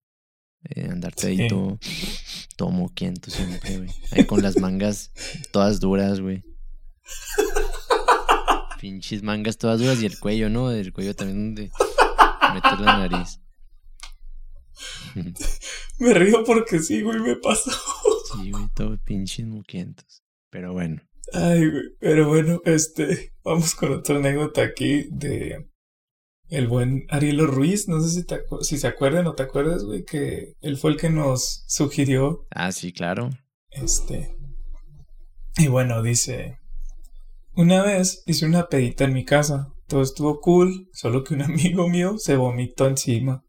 [0.71, 1.79] Eh, andarte ahí todo,
[2.57, 3.91] todo moquiento siempre, güey.
[4.13, 5.13] Ahí con las mangas
[5.53, 6.43] todas duras, güey.
[8.81, 10.71] Pinches mangas todas duras y el cuello, ¿no?
[10.71, 11.71] El cuello también donde
[12.55, 13.41] meter la nariz.
[15.99, 17.71] me río porque sí, güey, me pasó.
[18.35, 20.23] sí, güey, todo pinches muquientos.
[20.51, 21.03] Pero bueno.
[21.33, 25.67] Ay, güey, pero bueno, este, vamos con otra anécdota aquí de
[26.57, 30.05] el buen Arielo Ruiz, no sé si, te si se acuerdan o te acuerdas, güey,
[30.05, 33.31] que él fue el que nos sugirió Ah, sí, claro.
[33.71, 34.35] este.
[35.57, 36.59] Y bueno, dice,
[37.55, 41.89] una vez hice una pedita en mi casa, todo estuvo cool, solo que un amigo
[41.89, 43.43] mío se vomitó encima.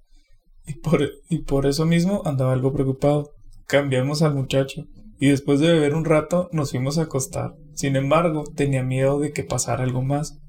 [0.68, 3.32] Y por, y por eso mismo andaba algo preocupado.
[3.68, 4.86] Cambiamos al muchacho
[5.20, 7.54] y después de beber un rato nos fuimos a acostar.
[7.74, 10.40] Sin embargo, tenía miedo de que pasara algo más.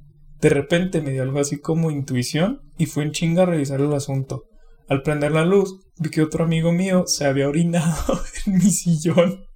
[0.41, 3.93] De repente me dio algo así como intuición y fui en chinga a revisar el
[3.93, 4.45] asunto.
[4.89, 9.47] Al prender la luz, vi que otro amigo mío se había orinado en mi sillón.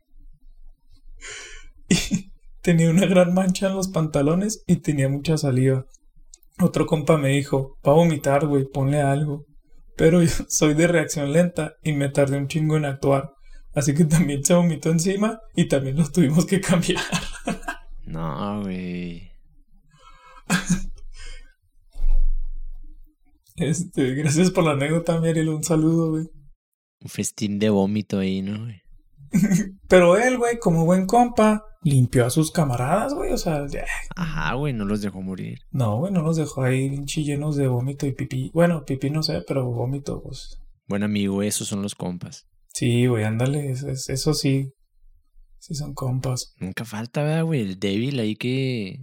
[1.89, 2.31] Y
[2.63, 5.87] tenía una gran mancha en los pantalones y tenía mucha saliva.
[6.61, 9.47] Otro compa me dijo, va a vomitar, güey, ponle algo.
[9.97, 13.31] Pero yo soy de reacción lenta y me tardé un chingo en actuar.
[13.75, 17.03] Así que también se vomitó encima y también los tuvimos que cambiar.
[18.07, 19.30] No, güey.
[23.57, 26.25] Este, gracias por la anécdota, Mieriel, un saludo, güey.
[27.03, 28.81] Un festín de vómito ahí, ¿no, güey?
[29.89, 33.33] Pero él, güey, como buen compa, limpió a sus camaradas, güey.
[33.33, 33.85] O sea, ya-
[34.17, 35.59] Ajá, güey, no los dejó morir.
[35.73, 38.51] no, güey, no los dejó ahí llenos de vómito y pipí.
[38.55, 40.57] Bueno, pipí no sé, pero vómito, pues.
[40.89, 42.47] Buen amigo, esos son los compas.
[42.73, 44.73] Sí, güey, ándale, eso, es- eso sí.
[45.59, 46.55] Sí son compas.
[46.59, 47.61] Nunca falta, ¿verdad, güey?
[47.61, 49.01] El débil ahí que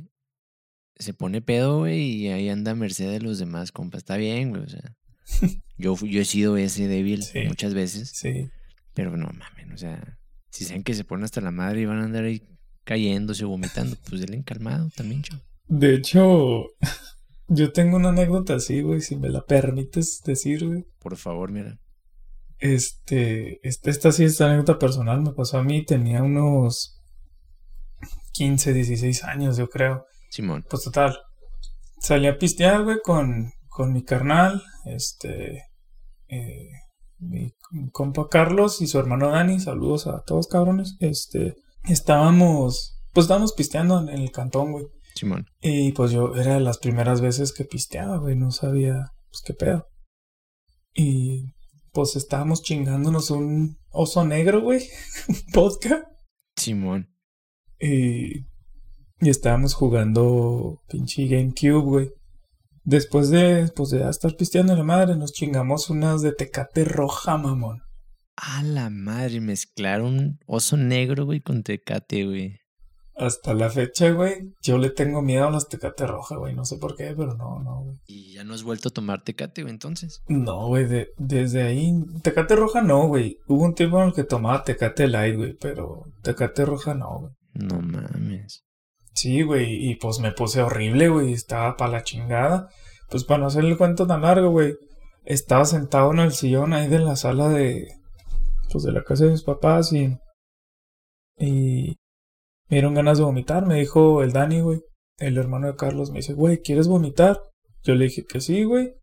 [0.99, 3.99] se pone pedo, güey, y ahí anda a merced de los demás compas.
[3.99, 4.95] Está bien, güey, o sea.
[5.79, 7.39] Yo, yo he sido ese débil Sí.
[7.47, 8.49] muchas veces, Sí.
[8.95, 10.17] pero no mames, o sea,
[10.49, 12.41] si saben que se ponen hasta la madre y van a andar ahí
[12.83, 15.43] cayéndose, vomitando, pues denle calmado también, chavo.
[15.67, 16.65] De hecho,
[17.47, 20.85] yo tengo una anécdota así, güey, si me la permites decir, güey.
[20.99, 21.77] Por favor, mira.
[22.57, 26.99] Este, este, esta sí es anécdota personal, me pasó a mí, tenía unos
[28.33, 30.05] 15, 16 años, yo creo.
[30.29, 30.65] Simón.
[30.69, 31.17] Pues total,
[31.99, 35.63] salí a pistear, güey, con, con mi carnal, este,
[36.27, 36.69] eh,
[37.19, 37.53] mi
[37.91, 43.99] compa Carlos y su hermano Dani, saludos a todos cabrones, este, estábamos, pues estábamos pisteando
[43.99, 44.85] en el cantón, güey.
[45.15, 45.47] Simón.
[45.61, 49.53] Y pues yo era de las primeras veces que pisteaba, güey, no sabía, pues qué
[49.53, 49.87] pedo.
[50.93, 51.53] Y
[51.91, 54.87] pues estábamos chingándonos un oso negro, güey,
[55.53, 56.03] vodka.
[56.55, 57.09] Simón.
[57.79, 58.45] Y,
[59.21, 62.09] y estábamos jugando pinche GameCube, güey.
[62.83, 67.79] Después de, pues de estar pisteando la madre, nos chingamos unas de tecate roja, mamón.
[68.37, 72.59] A la madre, mezclaron oso negro, güey, con tecate, güey.
[73.19, 76.53] Hasta la fecha, güey, yo le tengo miedo a las tecate roja, güey.
[76.53, 77.97] No sé por qué, pero no, no, güey.
[78.05, 80.21] Y ya no has vuelto a tomar tecate, güey, entonces.
[80.27, 81.91] No, güey, de- desde ahí.
[82.21, 83.37] Tecate roja no, güey.
[83.47, 87.31] Hubo un tiempo en el que tomaba tecate light, güey, pero tecate roja no, güey.
[87.55, 88.61] No mames.
[89.17, 92.69] Sí, güey, y pues me puse horrible, güey, estaba para la chingada.
[93.09, 94.75] Pues para no hacer el cuento tan largo, güey,
[95.25, 97.87] estaba sentado en el sillón ahí de la sala de,
[98.71, 100.19] pues de la casa de mis papás y,
[101.39, 101.97] y
[102.69, 104.81] me dieron ganas de vomitar, me dijo el Dani, güey,
[105.17, 107.41] el hermano de Carlos, me dice, güey, ¿quieres vomitar?
[107.81, 108.93] Yo le dije que sí, güey.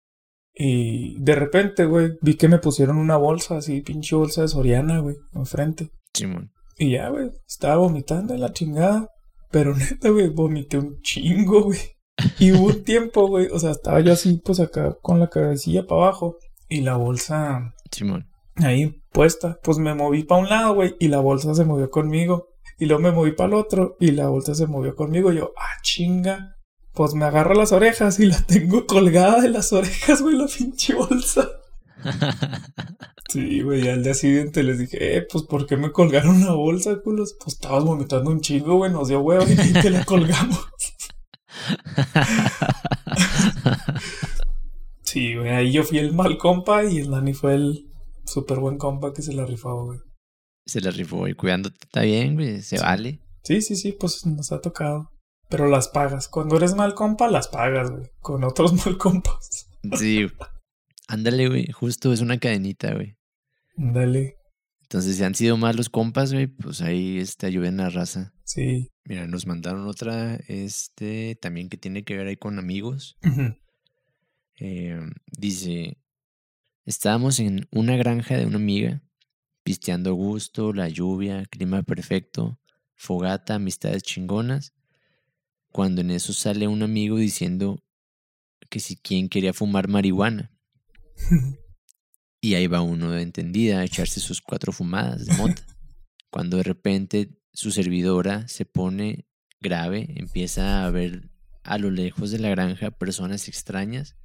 [0.55, 5.01] Y de repente, güey, vi que me pusieron una bolsa así, pinche bolsa de Soriana,
[5.01, 5.91] güey, enfrente.
[6.13, 6.53] Simón.
[6.79, 9.09] Y ya, güey, estaba vomitando en la chingada.
[9.55, 11.79] Pero neta, güey, vomité un chingo, güey.
[12.41, 15.87] Y hubo un tiempo, güey, o sea, estaba yo así, pues acá con la cabecilla
[15.87, 16.39] para abajo
[16.69, 18.29] y la bolsa Simón.
[18.57, 19.61] ahí puesta.
[19.63, 22.49] Pues me moví para un lado, güey, y la bolsa se movió conmigo.
[22.81, 25.33] Y luego me moví para el otro y la bolsa se movió conmigo.
[25.33, 26.57] Y yo, ah, chinga.
[26.93, 30.95] Pues me agarro las orejas y la tengo colgada de las orejas, güey, la pinche
[30.95, 31.49] bolsa.
[33.31, 37.01] Sí, güey, al día siguiente les dije, eh, pues, ¿por qué me colgaron una bolsa,
[37.03, 37.35] culos?
[37.41, 40.69] Pues estabas vomitando un chingo, güey, nos dio huevo y te la colgamos.
[45.15, 47.89] Sí, güey, ahí yo fui el mal compa y el Dani fue el
[48.25, 50.01] súper buen compa que se la rifaba, güey.
[50.67, 52.63] Se la rifó y cuidándote está bien, güey.
[52.63, 53.21] Se vale.
[53.45, 55.13] Sí, sí, sí, pues nos ha tocado.
[55.49, 56.27] Pero las pagas.
[56.27, 58.11] Cuando eres mal compa, las pagas, güey.
[58.21, 59.69] Con otros mal compas.
[59.97, 60.27] Sí.
[61.09, 61.71] Ándale, güey.
[61.73, 63.17] Justo es una cadenita, güey.
[63.77, 64.37] Dale.
[64.83, 68.35] Entonces, si han sido malos compas, güey, pues ahí este, ayuden a la raza.
[68.45, 68.91] Sí.
[69.05, 73.19] Mira, nos mandaron otra, este, también que tiene que ver ahí con amigos.
[74.61, 75.01] Eh,
[75.37, 75.99] dice,
[76.85, 79.03] estábamos en una granja de una amiga,
[79.63, 82.59] pisteando a gusto, la lluvia, clima perfecto,
[82.95, 84.75] fogata, amistades chingonas,
[85.71, 87.83] cuando en eso sale un amigo diciendo
[88.71, 90.54] que si quien quería fumar marihuana.
[92.41, 95.63] Y ahí va uno de entendida a echarse sus cuatro fumadas de mota.
[96.31, 99.27] Cuando de repente su servidora se pone
[99.61, 101.31] grave, empieza a ver
[101.63, 104.17] a lo lejos de la granja personas extrañas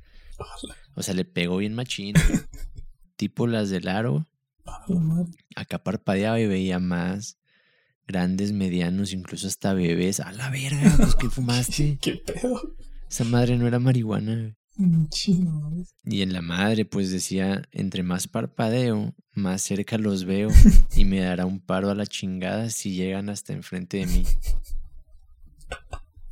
[0.96, 2.14] O sea, le pegó bien machín.
[3.16, 4.28] tipo las del aro.
[5.56, 7.38] Acá parpadeaba y veía más
[8.08, 10.20] grandes, medianos, incluso hasta bebés.
[10.20, 11.98] A la verga, pues que fumaste.
[12.02, 12.76] ¿Qué pedo?
[13.10, 14.58] Esa madre no era marihuana.
[16.06, 20.50] Y en la madre, pues decía, entre más parpadeo, más cerca los veo
[20.96, 24.24] y me dará un paro a la chingada si llegan hasta enfrente de mí.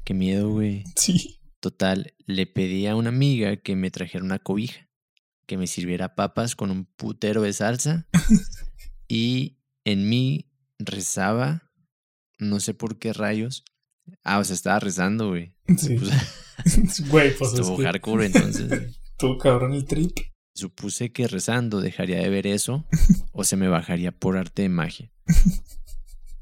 [0.05, 0.85] Qué miedo, güey.
[0.95, 1.41] Sí.
[1.59, 4.87] Total, le pedí a una amiga que me trajera una cobija,
[5.45, 8.07] que me sirviera papas con un putero de salsa
[9.09, 11.73] y en mí rezaba,
[12.39, 13.65] no sé por qué rayos.
[14.23, 15.53] Ah, o sea, estaba rezando, güey.
[15.77, 15.97] Sí.
[15.97, 16.11] Pues,
[17.09, 18.67] Güey, pues es estuvo que hardcore entonces.
[18.69, 18.95] güey.
[19.17, 20.17] tú, cabrón, el trip.
[20.53, 22.85] Supuse que rezando dejaría de ver eso
[23.31, 25.11] o se me bajaría por arte de magia.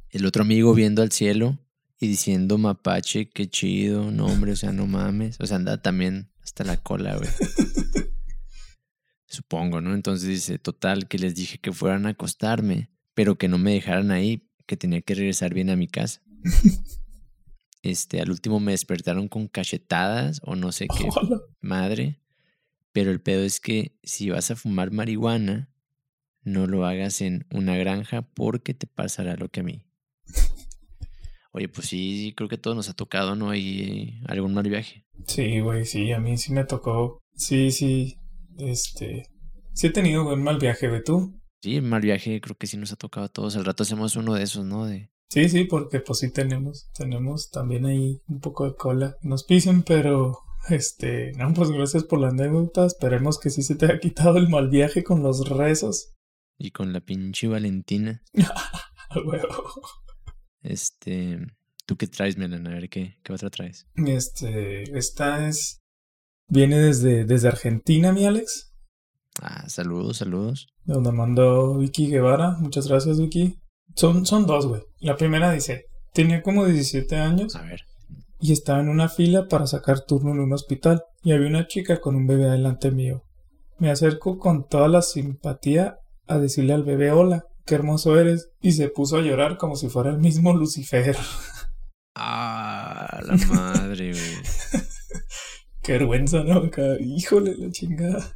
[0.09, 1.59] El otro amigo viendo al cielo
[1.99, 5.37] y diciendo mapache, qué chido, no hombre, o sea, no mames.
[5.41, 7.29] O sea, anda también hasta la cola, güey.
[9.27, 9.93] Supongo, ¿no?
[9.93, 14.11] Entonces dice, total, que les dije que fueran a acostarme, pero que no me dejaran
[14.11, 16.21] ahí, que tenía que regresar bien a mi casa.
[17.85, 21.41] Este, al último me despertaron con cachetadas o no sé qué Hola.
[21.61, 22.19] madre.
[22.91, 25.69] Pero el pedo es que si vas a fumar marihuana,
[26.43, 29.85] no lo hagas en una granja porque te pasará lo que a mí.
[31.51, 33.49] Oye, pues sí, creo que a todos nos ha tocado, ¿no?
[33.51, 35.05] Hay algún mal viaje.
[35.27, 37.21] Sí, güey, sí, a mí sí me tocó.
[37.35, 38.17] Sí, sí.
[38.57, 39.29] Este.
[39.73, 41.39] Sí he tenido buen mal viaje, güey, tú.
[41.61, 43.55] Sí, mal viaje creo que sí nos ha tocado a todos.
[43.55, 44.85] Al rato hacemos uno de esos, ¿no?
[44.85, 45.09] De...
[45.29, 49.17] Sí, sí, porque pues sí tenemos, tenemos también ahí un poco de cola.
[49.21, 52.85] Nos pisen, pero este, no, pues gracias por la anécdota.
[52.85, 56.13] Esperemos que sí se te haya quitado el mal viaje con los rezos.
[56.57, 58.23] Y con la pinche Valentina.
[59.15, 59.73] Huevo.
[60.61, 61.39] Este...
[61.85, 62.71] ¿Tú qué traes, Melana?
[62.71, 63.87] A ver, ¿qué, qué otra traes?
[63.93, 65.83] Este, esta es,
[66.47, 68.73] viene desde, desde Argentina, mi Alex.
[69.39, 70.67] Ah, saludos, saludos.
[70.83, 72.57] Donde mandó Vicky Guevara.
[72.59, 73.59] Muchas gracias, Vicky.
[73.95, 74.81] Son, son dos, güey.
[74.99, 77.81] La primera dice, tenía como 17 años A ver.
[78.39, 81.99] y estaba en una fila para sacar turno en un hospital y había una chica
[81.99, 83.23] con un bebé delante mío.
[83.77, 88.73] Me acerco con toda la simpatía a decirle al bebé hola, qué hermoso eres, y
[88.73, 91.17] se puso a llorar como si fuera el mismo Lucifer.
[92.15, 94.81] Ah, la madre, güey.
[95.83, 96.61] qué vergüenza, ¿no?
[97.01, 98.35] Híjole, la chingada.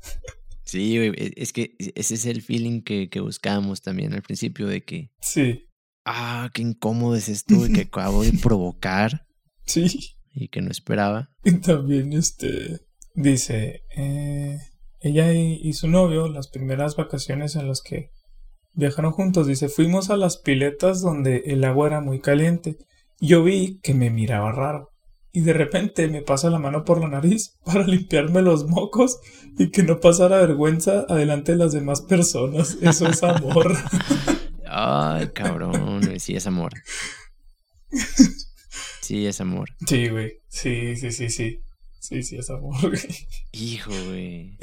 [0.70, 4.68] Sí, güey, e- es que ese es el feeling que, que buscábamos también al principio
[4.68, 5.66] de que, Sí,
[6.06, 9.26] ah, qué incómodo es esto güey, que acabo de provocar
[9.66, 9.88] sí.
[10.34, 11.30] y que no esperaba.
[11.44, 12.82] Y también, este,
[13.16, 14.58] dice, eh,
[15.00, 18.10] ella y, y su novio, las primeras vacaciones en las que
[18.74, 22.78] viajaron juntos, dice, fuimos a las piletas donde el agua era muy caliente.
[23.20, 24.89] Yo vi que me miraba raro.
[25.32, 29.20] Y de repente me pasa la mano por la nariz para limpiarme los mocos
[29.58, 32.78] y que no pasara vergüenza adelante de las demás personas.
[32.82, 33.76] Eso es amor.
[34.66, 36.74] Ay, cabrón, sí es amor.
[39.02, 39.70] Sí es amor.
[39.88, 40.34] Sí, güey.
[40.48, 41.60] Sí, sí, sí, sí.
[42.00, 43.02] Sí, sí, es amor, güey.
[43.52, 44.58] Hijo, güey.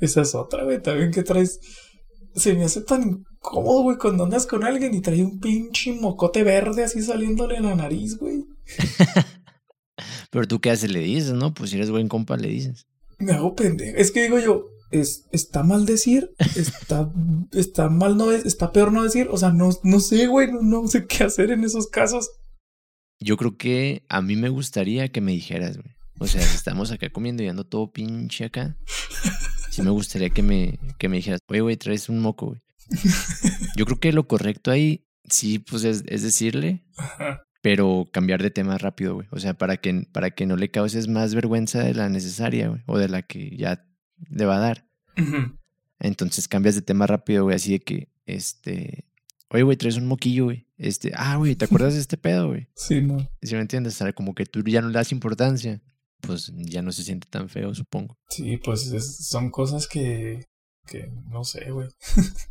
[0.00, 1.60] Esa es otra, güey, también que traes.
[2.34, 6.44] Se me hace tan incómodo, güey, cuando andas con alguien y trae un pinche mocote
[6.44, 8.44] verde así saliéndole en la nariz, güey.
[10.30, 11.52] Pero tú qué haces, le dices, ¿no?
[11.52, 12.86] Pues si eres buen compa, le dices.
[13.18, 13.96] Me hago pendejo.
[13.96, 17.12] Es que digo yo, es, está mal decir, está,
[17.52, 19.28] está mal no es, está peor no decir.
[19.30, 22.30] O sea, no, no sé, güey, no, no sé qué hacer en esos casos.
[23.18, 25.94] Yo creo que a mí me gustaría que me dijeras, güey.
[26.18, 28.76] O sea, si estamos acá comiendo y ando todo pinche acá.
[29.70, 32.60] Sí me gustaría que me, que me dijeras, oye, güey, traes un moco, güey.
[33.76, 37.42] Yo creo que lo correcto ahí, sí, pues es, es decirle, Ajá.
[37.62, 39.28] Pero cambiar de tema rápido, güey.
[39.30, 42.82] O sea, para que, para que no le causes más vergüenza de la necesaria, güey,
[42.86, 43.84] o de la que ya
[44.28, 44.86] le va a dar.
[45.98, 49.06] Entonces cambias de tema rápido, güey, así de que, este,
[49.50, 50.66] oye, güey, traes un moquillo, güey.
[50.78, 52.68] Este, ah, güey, ¿te acuerdas de este pedo, güey?
[52.74, 53.28] Sí, no.
[53.42, 55.82] Si me entiendes, sea, como que tú ya no le das importancia,
[56.22, 58.16] pues ya no se siente tan feo, supongo.
[58.30, 60.46] Sí, pues es- son cosas que,
[60.86, 61.88] que no sé, güey.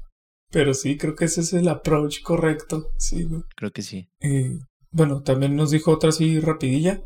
[0.52, 2.92] Pero sí, creo que ese es el approach correcto.
[2.98, 3.42] Sí, güey.
[3.56, 4.10] Creo que sí.
[4.20, 4.58] Eh,
[4.92, 7.04] bueno, también nos dijo otra así rapidilla.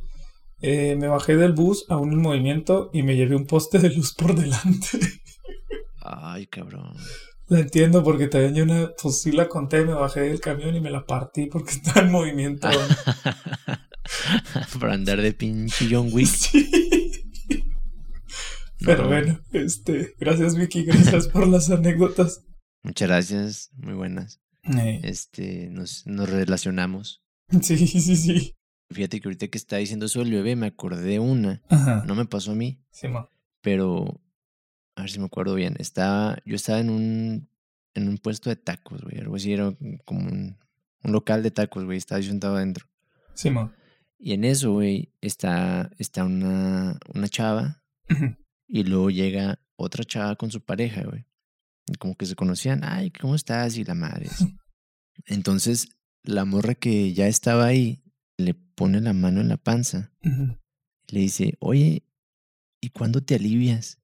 [0.61, 4.13] Eh, me bajé del bus aún en movimiento y me llevé un poste de luz
[4.13, 4.87] por delante.
[6.01, 6.95] Ay, cabrón.
[7.47, 10.81] la entiendo porque también yo una, pues sí la conté, me bajé del camión y
[10.81, 12.69] me la partí porque estaba en movimiento.
[14.79, 16.27] Para andar de pinche John Wick.
[16.27, 16.69] sí.
[18.79, 19.09] Pero No.
[19.09, 22.43] bueno, este, gracias Vicky, gracias por las anécdotas.
[22.83, 24.41] Muchas gracias, muy buenas.
[24.77, 27.22] Eh, Este, nos, nos relacionamos.
[27.61, 28.55] sí, sí, sí.
[28.91, 31.61] Fíjate que ahorita que está diciendo eso del bebé, me acordé de una.
[31.69, 32.03] Ajá.
[32.05, 33.27] No me pasó a mí, Sí, ma.
[33.61, 34.21] pero
[34.95, 35.75] A ver si me acuerdo bien.
[35.79, 37.49] Estaba, yo estaba en un,
[37.95, 39.17] en un puesto de tacos, güey.
[39.19, 39.73] Algo así, era
[40.05, 40.57] como un,
[41.03, 41.97] un local de tacos, güey.
[41.97, 42.87] Estaba yo sentado adentro.
[43.33, 43.73] Simón.
[44.19, 47.83] Y en eso, güey, está, está una, una chava
[48.67, 51.25] y luego llega otra chava con su pareja, güey.
[51.87, 53.75] Y como que se conocían, ay, ¿cómo estás?
[53.77, 54.27] Y la madre.
[55.25, 55.89] Entonces,
[56.23, 58.03] la morra que ya estaba ahí
[58.37, 62.05] le pone la mano en la panza y le dice, oye,
[62.81, 63.99] ¿y cuándo te alivias?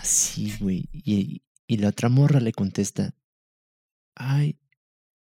[0.00, 0.88] Así, güey.
[0.92, 3.14] Y, y la otra morra le contesta,
[4.14, 4.58] ay,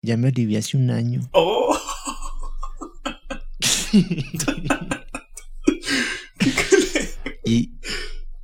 [0.03, 1.29] ya me alivié hace un año.
[1.33, 1.77] Oh.
[7.45, 7.79] y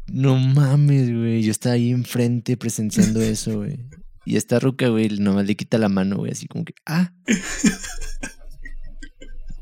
[0.06, 1.42] no mames, güey.
[1.42, 3.84] Yo estaba ahí enfrente presenciando eso, güey.
[4.26, 7.12] Y esta ruca, güey, nomás le quita la mano, güey, así como que, ah.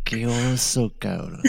[0.05, 1.41] Qué oso, cabrón.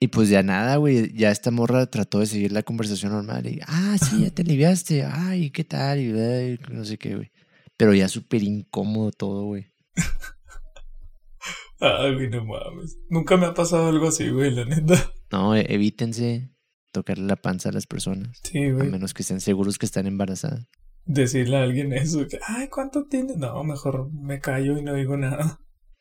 [0.00, 1.12] Y pues ya nada, güey.
[1.14, 3.46] Ya esta morra trató de seguir la conversación normal.
[3.46, 5.04] Y, ah, sí, ya te aliviaste.
[5.04, 6.00] Ay, ¿qué tal?
[6.00, 7.30] Y ay, no sé qué, güey.
[7.76, 9.72] Pero ya súper incómodo todo, güey.
[11.80, 12.96] Ay, güey, no mames.
[13.10, 15.12] Nunca me ha pasado algo así, güey, la neta.
[15.32, 16.50] No, e- evítense
[16.92, 18.38] tocarle la panza a las personas.
[18.44, 18.88] Sí, A güey.
[18.88, 20.68] menos que estén seguros que están embarazadas.
[21.04, 23.36] Decirle a alguien eso, que, ay, ¿cuánto tienes?
[23.36, 25.58] No, mejor me callo y no digo nada.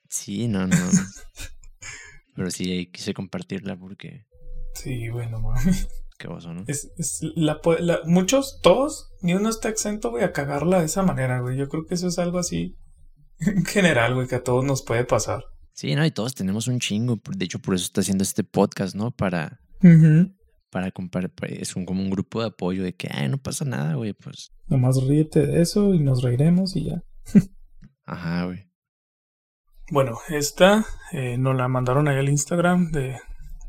[0.09, 0.75] Sí, no, no.
[2.35, 4.25] Pero sí, ahí quise compartirla porque
[4.73, 5.87] Sí, güey, no mames.
[6.17, 6.63] qué oso, ¿no?
[6.67, 11.03] Es, es la, la- muchos, todos, ni uno está exento, güey, a cagarla de esa
[11.03, 11.57] manera, güey.
[11.57, 12.75] Yo creo que eso es algo así
[13.39, 15.43] en general, güey, que a todos nos puede pasar.
[15.73, 17.19] Sí, no, y todos tenemos un chingo.
[17.35, 19.11] De hecho, por eso está haciendo este podcast, ¿no?
[19.11, 19.59] Para,
[20.72, 21.61] para compartir.
[21.61, 24.13] Es un, como un grupo de apoyo de que, ay, no pasa nada, güey.
[24.13, 27.03] Pues, Nomás ríete de eso y nos reiremos y ya.
[28.05, 28.67] ajá, güey.
[29.91, 33.19] Bueno, esta eh, nos la mandaron ahí al Instagram de,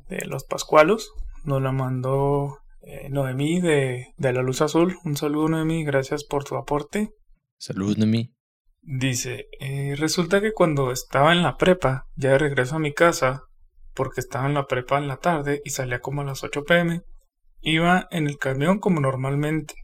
[0.09, 1.13] de los Pascualos.
[1.45, 4.97] Nos la mandó eh, Noemí de, de la Luz Azul.
[5.05, 5.85] Un saludo, Noemí.
[5.85, 7.11] Gracias por tu aporte.
[7.59, 8.33] Salud, Noemí.
[8.81, 13.45] Dice, eh, resulta que cuando estaba en la prepa, ya de regreso a mi casa,
[13.95, 17.03] porque estaba en la prepa en la tarde y salía como a las 8 pm,
[17.61, 19.75] iba en el camión como normalmente.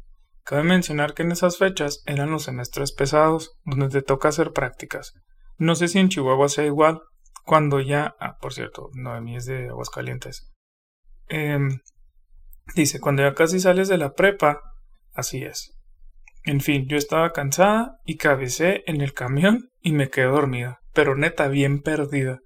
[0.45, 5.13] Cabe mencionar que en esas fechas eran los semestres pesados, donde te toca hacer prácticas.
[5.59, 7.03] No sé si en Chihuahua sea igual,
[7.45, 8.15] cuando ya...
[8.19, 10.51] Ah, por cierto, Noemí es de Aguascalientes.
[11.29, 11.81] Em,
[12.75, 14.61] dice, cuando ya casi sales de la prepa,
[15.13, 15.79] así es.
[16.45, 21.15] En fin, yo estaba cansada y cabecé en el camión y me quedé dormida, pero
[21.15, 22.41] neta bien perdida.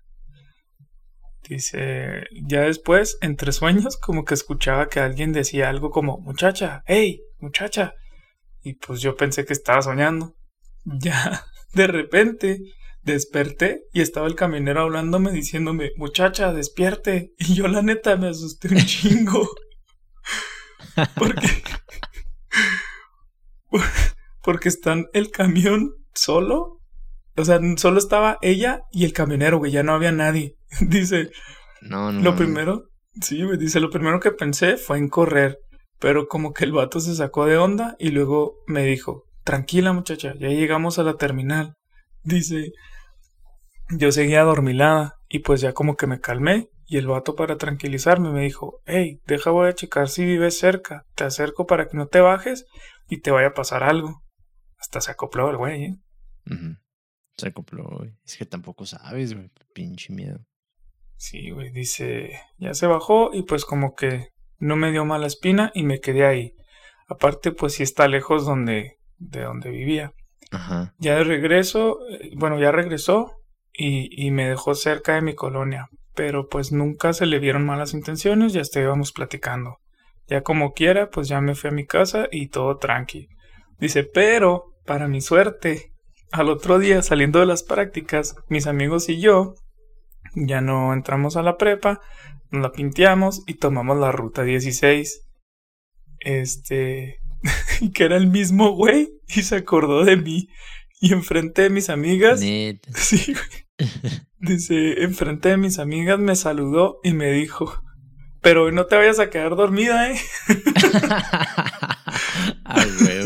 [1.49, 7.23] Dice, ya después, entre sueños, como que escuchaba que alguien decía algo como, muchacha, hey,
[7.39, 7.95] muchacha.
[8.63, 10.35] Y pues yo pensé que estaba soñando.
[10.85, 12.59] Ya, de repente,
[13.03, 17.35] desperté y estaba el camionero hablándome diciéndome, muchacha, despierte.
[17.39, 19.49] Y yo la neta me asusté un chingo.
[21.15, 21.63] Porque
[24.43, 26.81] porque están el camión solo.
[27.37, 30.57] O sea, solo estaba ella y el camionero, güey, ya no había nadie.
[30.81, 31.31] Dice,
[31.81, 32.21] No, no.
[32.21, 32.37] lo no.
[32.37, 32.85] primero,
[33.21, 35.59] sí, güey, dice, lo primero que pensé fue en correr,
[35.99, 40.35] pero como que el vato se sacó de onda y luego me dijo, tranquila muchacha,
[40.39, 41.75] ya llegamos a la terminal.
[42.23, 42.73] Dice,
[43.91, 48.31] yo seguía adormilada y pues ya como que me calmé y el vato para tranquilizarme
[48.31, 52.07] me dijo, hey, deja voy a checar si vives cerca, te acerco para que no
[52.07, 52.67] te bajes
[53.09, 54.23] y te vaya a pasar algo.
[54.79, 55.97] Hasta se acopló el güey, ¿eh?
[57.43, 58.13] Se acopló, güey.
[58.25, 59.51] Es que tampoco sabes, güey.
[59.75, 60.39] Pinche miedo.
[61.17, 64.29] Sí, güey, dice, ya se bajó y pues como que
[64.61, 66.55] no me dio mala espina y me quedé ahí.
[67.09, 70.13] Aparte, pues sí está lejos donde, de donde vivía.
[70.53, 70.95] Ajá.
[70.99, 73.33] Ya de regreso, eh, bueno, ya regresó
[73.73, 77.93] y, y me dejó cerca de mi colonia, pero pues nunca se le vieron malas
[77.93, 79.79] intenciones, ya estábamos platicando.
[80.29, 83.27] Ya como quiera, pues ya me fui a mi casa y todo tranqui.
[83.81, 85.92] Dice, pero, para mi suerte,
[86.33, 89.55] al otro día saliendo de las prácticas, mis amigos y yo
[90.35, 92.01] ya no entramos a la prepa,
[92.51, 95.29] nos la pinteamos y tomamos la ruta 16.
[96.21, 97.19] Este,
[97.95, 100.49] que era el mismo güey y se acordó de mí.
[101.01, 102.41] Y enfrente de mis amigas,
[102.95, 103.91] sí, güey.
[104.39, 107.83] Dice, enfrente de mis amigas me saludó y me dijo,
[108.41, 110.21] pero no te vayas a quedar dormida, ¿eh?
[113.01, 113.22] huevo, güey.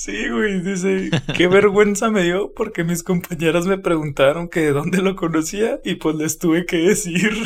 [0.00, 5.02] Sí, güey, dice, qué vergüenza me dio porque mis compañeras me preguntaron que de dónde
[5.02, 7.30] lo conocía y pues les tuve que decir.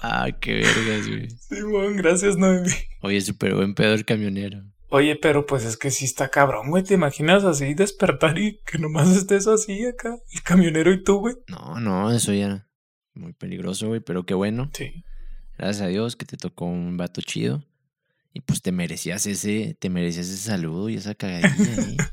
[0.00, 1.28] ah, qué vergas, güey.
[1.28, 2.70] Simón, gracias, Noemi.
[3.02, 4.62] Oye, súper buen pedo el camionero.
[4.88, 6.82] Oye, pero pues es que sí está cabrón, güey.
[6.82, 10.16] ¿Te imaginas así despertar y que nomás estés así acá?
[10.32, 11.34] El camionero y tú, güey.
[11.48, 12.66] No, no, eso ya.
[13.12, 14.70] Muy peligroso, güey, pero qué bueno.
[14.72, 15.04] Sí.
[15.58, 17.62] Gracias a Dios que te tocó un vato chido.
[18.34, 21.96] Y pues te merecías ese, te merecías ese saludo y esa cagadilla ahí.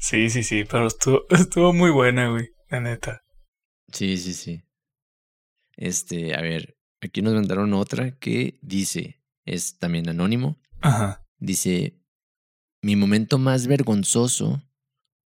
[0.00, 3.22] Sí, sí, sí, pero estuvo, estuvo muy buena, güey, la neta.
[3.92, 4.62] Sí, sí, sí.
[5.76, 10.58] Este, a ver, aquí nos mandaron otra que dice, es también anónimo.
[10.80, 11.26] Ajá.
[11.38, 12.00] Dice,
[12.82, 14.62] mi momento más vergonzoso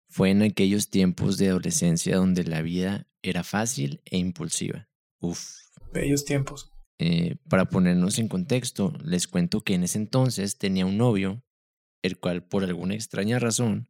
[0.10, 4.90] fue en aquellos tiempos de adolescencia donde la vida era fácil e impulsiva.
[5.20, 5.52] Uf.
[5.94, 6.73] Bellos tiempos.
[7.06, 11.44] Eh, para ponernos en contexto, les cuento que en ese entonces tenía un novio,
[12.02, 13.90] el cual por alguna extraña razón,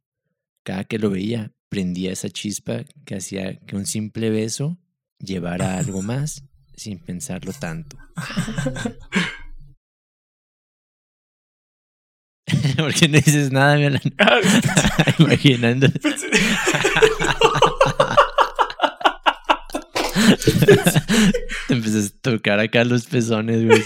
[0.63, 4.79] cada que lo veía, prendía esa chispa que hacía que un simple beso
[5.19, 6.43] llevara a algo más
[6.75, 7.99] sin pensarlo tanto.
[12.77, 14.01] ¿Por qué no dices nada, Milan?
[14.17, 14.39] Ah,
[15.19, 15.85] Imaginando.
[21.67, 23.83] Te empiezas a tocar acá los pezones, güey.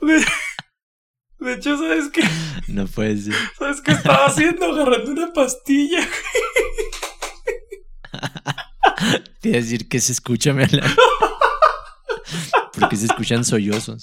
[0.00, 0.24] de,
[1.40, 2.22] de hecho, ¿sabes qué?
[2.68, 3.34] No puede ser.
[3.58, 4.66] ¿Sabes qué estaba haciendo?
[4.72, 6.06] Agarrando una pastilla.
[9.40, 10.54] Te iba a decir que se escucha.
[12.78, 14.02] Porque se escuchan sollozos.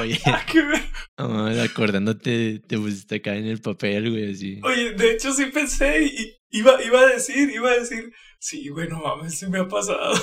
[0.00, 0.20] Oye,
[0.54, 4.60] me- no, acordándote, te pusiste acá en el papel, güey, así.
[4.62, 9.00] Oye, de hecho sí pensé y iba, iba a decir, iba a decir, sí, bueno,
[9.00, 10.14] mames, se me ha pasado.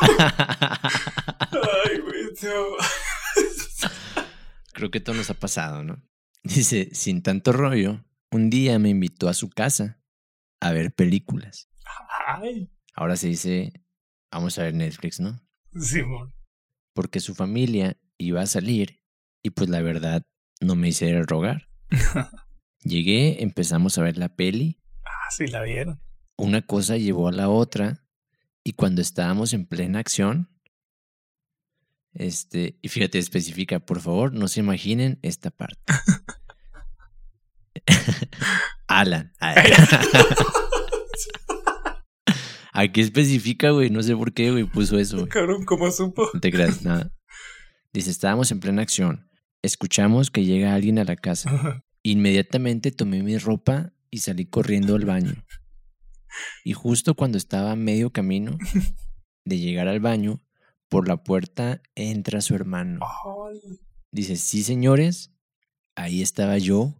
[0.02, 2.76] Ay, güey, no.
[4.72, 6.02] Creo que todo nos ha pasado, ¿no?
[6.42, 10.00] Dice, sin tanto rollo, un día me invitó a su casa
[10.60, 11.68] a ver películas.
[12.26, 13.72] Ay, Ahora se dice,
[14.30, 15.40] vamos a ver Netflix, ¿no?
[15.74, 16.34] Simón.
[16.94, 19.00] Porque su familia iba a salir
[19.42, 20.22] y pues la verdad
[20.60, 21.68] no me hice rogar.
[22.84, 26.00] Llegué, empezamos a ver la peli, Ah, sí, la vieron.
[26.36, 28.04] una cosa llevó a la otra
[28.64, 30.48] y cuando estábamos en plena acción,
[32.14, 35.80] este, y fíjate, especifica, por favor, no se imaginen esta parte.
[38.88, 39.32] Alan.
[42.72, 45.28] Aquí especifica, güey, no sé por qué, güey, puso eso, güey.
[45.28, 46.28] Cabrón, ¿cómo supo?
[46.32, 47.12] No te creas, nada.
[47.92, 49.28] Dice, estábamos en plena acción.
[49.62, 51.84] Escuchamos que llega alguien a la casa.
[52.02, 55.34] Inmediatamente tomé mi ropa y salí corriendo al baño.
[56.64, 58.56] Y justo cuando estaba a medio camino
[59.44, 60.42] de llegar al baño,
[60.88, 63.00] por la puerta entra su hermano.
[64.10, 65.32] Dice, sí señores,
[65.94, 66.94] ahí estaba yo,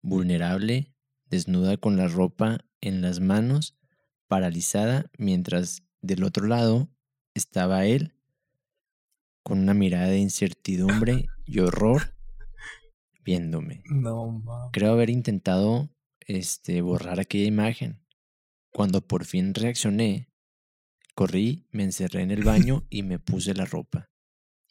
[0.00, 0.94] vulnerable,
[1.26, 3.76] desnuda con la ropa en las manos,
[4.28, 6.90] paralizada, mientras del otro lado
[7.34, 8.14] estaba él,
[9.42, 12.14] con una mirada de incertidumbre y horror,
[13.24, 13.82] viéndome.
[13.86, 14.70] no, mames.
[14.72, 15.90] Creo haber intentado
[16.20, 18.00] este, borrar aquella imagen.
[18.72, 20.28] Cuando por fin reaccioné,
[21.14, 24.06] corrí, me encerré en el baño y me puse la ropa.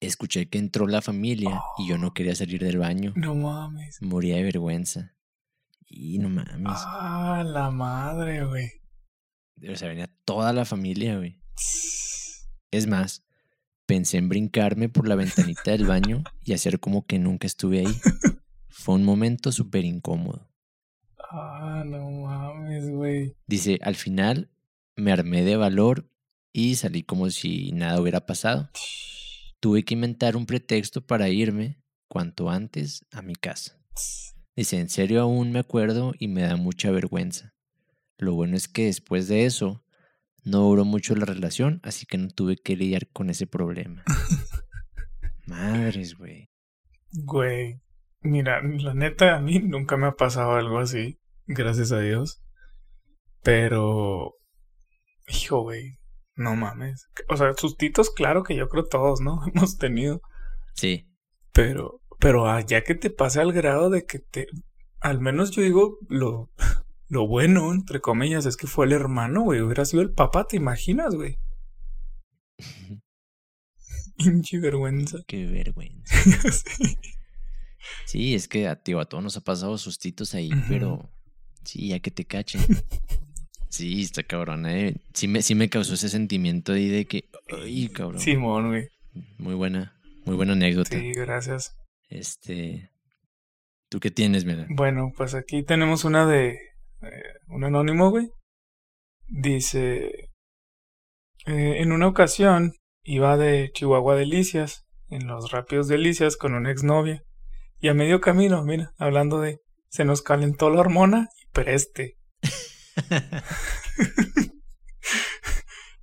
[0.02, 3.14] Escuché que entró la familia y yo no quería salir del baño.
[3.16, 4.02] No mames.
[4.02, 5.16] Moría de vergüenza.
[5.88, 6.74] Y no mames.
[6.76, 8.70] Ah, la madre, güey.
[9.72, 11.40] O sea, venía toda la familia, güey.
[12.72, 13.23] Es más,
[13.94, 17.96] pensé en brincarme por la ventanita del baño y hacer como que nunca estuve ahí.
[18.68, 20.50] Fue un momento súper incómodo.
[21.30, 23.36] Ah, no mames, güey.
[23.46, 24.50] Dice, al final
[24.96, 26.10] me armé de valor
[26.52, 28.72] y salí como si nada hubiera pasado.
[29.60, 33.80] Tuve que inventar un pretexto para irme cuanto antes a mi casa.
[34.56, 37.54] Dice, en serio aún me acuerdo y me da mucha vergüenza.
[38.18, 39.83] Lo bueno es que después de eso
[40.44, 44.04] no duró mucho la relación, así que no tuve que lidiar con ese problema.
[45.48, 46.50] Madres, güey.
[47.12, 47.82] Güey.
[48.22, 51.20] Mira, la neta, a mí nunca me ha pasado algo así.
[51.46, 52.42] Gracias a Dios.
[53.44, 54.36] Pero.
[55.28, 56.00] Hijo, güey.
[56.36, 57.10] No mames.
[57.30, 59.42] O sea, sustitos, claro que yo creo todos, ¿no?
[59.54, 60.22] Hemos tenido.
[60.74, 61.08] Sí,
[61.52, 62.02] Pero.
[62.20, 64.48] Pero ah, ya que te pase al grado de que te.
[65.02, 66.50] Al menos yo digo lo.
[67.08, 69.62] Lo bueno, entre comillas, es que fue el hermano, güey.
[69.62, 71.38] Hubiera sido el papá, ¿te imaginas, güey?
[74.18, 75.20] Pinche vergüenza.
[75.28, 76.16] qué vergüenza.
[76.76, 76.98] Sí.
[78.06, 81.10] Sí, es que a, tío, a todos nos ha pasado sustitos ahí, pero
[81.66, 82.62] sí, ya que te cachen.
[83.68, 84.96] Sí, está cabrón, eh.
[85.14, 88.22] Sí me, sí me causó ese sentimiento ahí de que, ay, cabrón.
[88.22, 88.88] Simón, güey.
[89.38, 90.98] Muy buena, muy buena anécdota.
[90.98, 91.76] Sí, gracias.
[92.08, 92.92] Este,
[93.90, 94.68] ¿tú qué tienes, mira?
[94.70, 96.60] Bueno, pues aquí tenemos una de
[97.04, 98.32] eh, un anónimo, güey.
[99.28, 100.30] Dice,
[101.46, 102.74] eh, en una ocasión
[103.04, 107.24] iba de Chihuahua a Delicias, en los rápidos Delicias, con una exnovia.
[107.80, 112.18] Y a medio camino, mira, hablando de, se nos calentó la hormona y preste.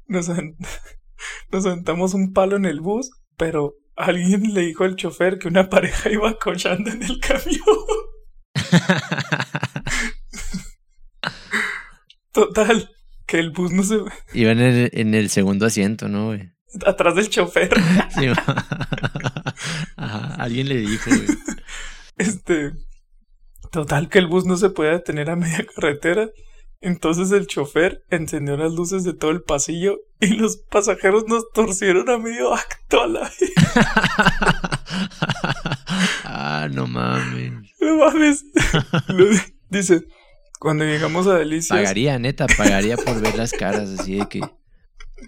[0.06, 5.68] nos, aventamos un palo en el bus, pero alguien le dijo al chofer que una
[5.70, 7.60] pareja iba cochando en el camión.
[12.40, 12.90] Total,
[13.26, 13.98] que el bus no se...
[14.32, 16.50] Iba en el, en el segundo asiento, ¿no, güey?
[16.86, 17.70] atrás del chofer.
[18.18, 18.28] Sí,
[19.96, 21.26] Ajá, alguien le dijo, güey.
[22.16, 22.72] Este,
[23.70, 26.30] total que el bus no se podía detener a media carretera.
[26.80, 32.08] Entonces el chofer encendió las luces de todo el pasillo y los pasajeros nos torcieron
[32.08, 33.52] a medio acto a la vez.
[36.24, 37.52] ah, no mames.
[37.80, 38.46] No mames.
[39.68, 40.06] Dice,
[40.60, 44.40] cuando llegamos a Delicias, Pagaría, neta, pagaría por ver las caras así de que.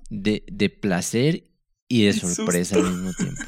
[0.09, 1.51] De, de placer
[1.89, 3.43] y de sorpresa al mismo tiempo.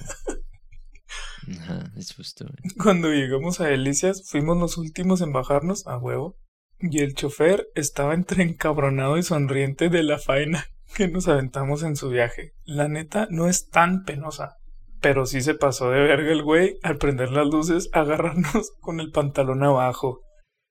[1.61, 2.47] Ajá, es justo,
[2.83, 6.39] cuando llegamos a Delicias, fuimos los últimos en bajarnos a huevo.
[6.81, 11.97] Y el chofer estaba entre encabronado y sonriente de la faena que nos aventamos en
[11.97, 12.55] su viaje.
[12.65, 14.57] La neta no es tan penosa.
[15.01, 19.11] Pero sí se pasó de verga el güey al prender las luces, agarrarnos con el
[19.11, 20.23] pantalón abajo.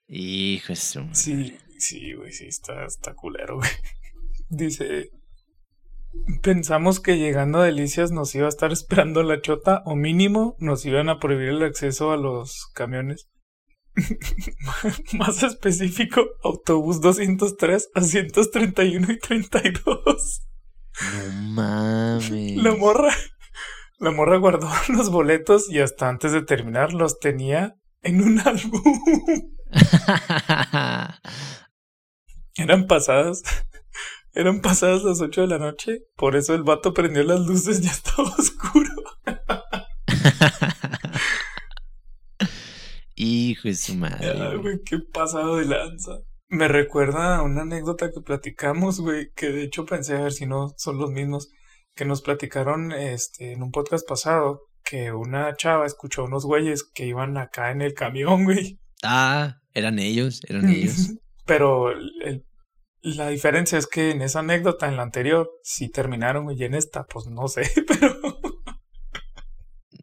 [0.07, 1.07] Hijo de su.
[1.13, 3.69] Sí, sí, güey, sí, está, está culero, güey.
[4.49, 5.09] Dice,
[6.41, 10.85] pensamos que llegando a Delicias nos iba a estar esperando la chota o mínimo nos
[10.85, 13.29] iban a prohibir el acceso a los camiones.
[15.13, 20.47] Más específico, autobús 203, asientos 31 y 32.
[21.01, 22.55] No mames.
[22.57, 23.13] La morra,
[23.99, 28.81] la morra guardó los boletos y hasta antes de terminar los tenía en un álbum.
[32.55, 33.43] Eran pasadas.
[34.33, 36.01] Eran pasadas las 8 de la noche.
[36.15, 38.89] Por eso el vato prendió las luces y ya estaba oscuro.
[43.15, 44.31] Hijo de su madre.
[44.31, 46.19] Ay, güey, qué pasado de lanza.
[46.49, 50.45] Me recuerda a una anécdota que platicamos, güey, que de hecho pensé a ver si
[50.45, 51.49] no son los mismos
[51.95, 56.83] que nos platicaron este en un podcast pasado que una chava escuchó a unos güeyes
[56.83, 58.79] que iban acá en el camión, güey.
[59.03, 61.11] Ah, eran ellos, eran ellos.
[61.45, 62.45] Pero el- el-
[63.01, 67.03] la diferencia es que en esa anécdota, en la anterior, sí terminaron y en esta,
[67.05, 68.15] pues no sé, pero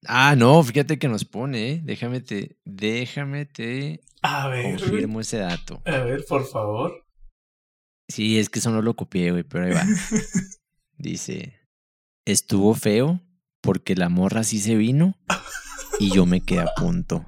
[0.06, 1.80] Ah, no, fíjate que nos pone, ¿eh?
[1.84, 4.76] Déjame te, déjame te a ver, güey.
[4.78, 5.82] confirmo ese dato.
[5.84, 7.04] a ver, por favor.
[8.08, 9.84] Sí, es que eso no lo copié, güey, pero ahí va.
[10.98, 11.60] Dice,
[12.26, 13.20] estuvo feo
[13.62, 15.14] porque la morra sí se vino
[15.98, 17.26] y yo me quedé a punto.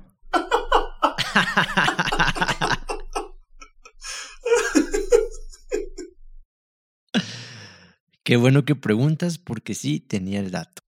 [8.24, 10.82] Qué bueno que preguntas porque sí tenía el dato.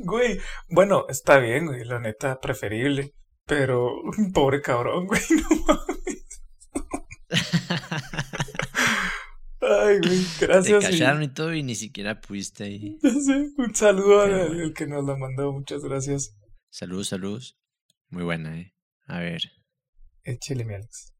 [0.00, 3.12] Güey, bueno, está bien, güey, la neta, preferible.
[3.46, 3.90] Pero,
[4.34, 6.42] pobre cabrón, güey, no mames.
[9.60, 10.84] Ay, güey, Te gracias.
[10.84, 12.98] y- callaron y todo y ni siquiera pudiste ahí.
[13.02, 14.74] ya sé, un saludo al bueno.
[14.74, 16.36] que nos la mandó, muchas gracias.
[16.70, 17.56] Saludos, saludos.
[18.10, 18.72] Muy buena, eh.
[19.06, 19.40] A ver,
[20.24, 21.14] Échale, mi Alex.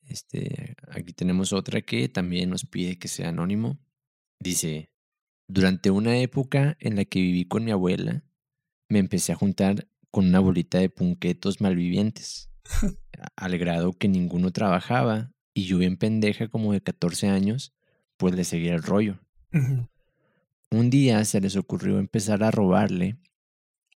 [0.00, 3.78] este, aquí tenemos otra que también nos pide que sea anónimo.
[4.40, 4.90] Dice,
[5.46, 8.24] durante una época en la que viví con mi abuela,
[8.88, 12.50] me empecé a juntar con una bolita de punquetos malvivientes,
[13.36, 17.74] al grado que ninguno trabajaba y yo bien pendeja como de 14 años,
[18.16, 19.20] pues le seguía el rollo.
[20.70, 23.18] Un día se les ocurrió empezar a robarle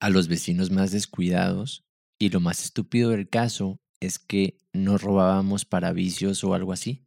[0.01, 1.85] a los vecinos más descuidados
[2.21, 7.03] y lo más estúpido del caso es que no robábamos para vicios o algo así.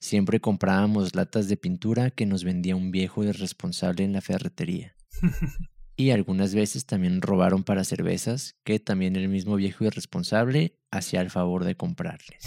[0.00, 4.94] Siempre comprábamos latas de pintura que nos vendía un viejo irresponsable en la ferretería.
[6.00, 11.28] Y algunas veces también robaron para cervezas que también el mismo viejo irresponsable hacía el
[11.28, 12.38] favor de comprarles.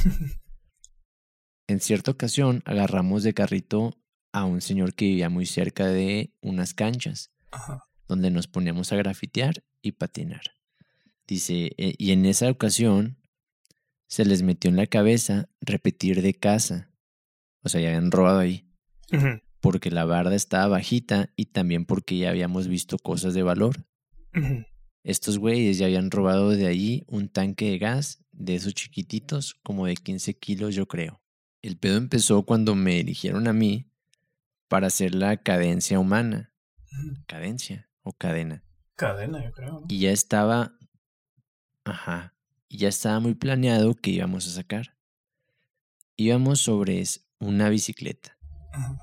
[1.67, 3.97] En cierta ocasión agarramos de carrito
[4.31, 7.89] a un señor que vivía muy cerca de unas canchas, Ajá.
[8.07, 10.43] donde nos poníamos a grafitear y patinar.
[11.27, 13.17] Dice, "E- y en esa ocasión
[14.07, 16.91] se les metió en la cabeza repetir de casa.
[17.63, 18.67] O sea, ya habían robado ahí,
[19.61, 23.85] porque la barda estaba bajita y también porque ya habíamos visto cosas de valor.
[25.03, 29.85] Estos güeyes ya habían robado de allí un tanque de gas de esos chiquititos, como
[29.85, 31.21] de 15 kilos yo creo.
[31.61, 33.91] El pedo empezó cuando me eligieron a mí
[34.67, 36.53] para hacer la cadencia humana.
[37.27, 38.63] Cadencia o cadena.
[38.95, 39.71] Cadena, yo creo.
[39.81, 39.85] ¿no?
[39.89, 40.77] Y ya estaba...
[41.83, 42.33] Ajá.
[42.69, 44.97] Y ya estaba muy planeado que íbamos a sacar.
[46.15, 47.03] Íbamos sobre
[47.39, 48.37] una bicicleta.
[48.71, 48.99] Ajá.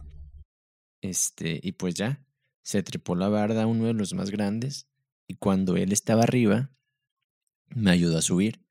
[1.01, 2.25] Este, y pues ya,
[2.63, 4.89] se trepó la barda a uno de los más grandes
[5.27, 6.71] y cuando él estaba arriba,
[7.69, 8.65] me ayudó a subir.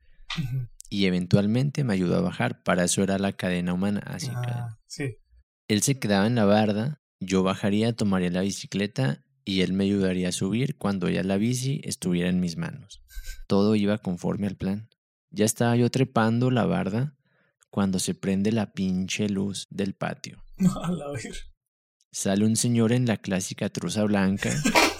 [0.90, 2.64] Y eventualmente me ayudó a bajar.
[2.64, 4.02] Para eso era la cadena humana.
[4.06, 5.18] Así que Ah, sí.
[5.68, 10.28] él se quedaba en la barda, yo bajaría, tomaría la bicicleta y él me ayudaría
[10.28, 13.02] a subir cuando ya la bici estuviera en mis manos.
[13.48, 14.90] Todo iba conforme al plan.
[15.30, 17.16] Ya estaba yo trepando la barda
[17.70, 20.44] cuando se prende la pinche luz del patio.
[20.84, 21.34] A la ver.
[22.12, 24.54] Sale un señor en la clásica truza blanca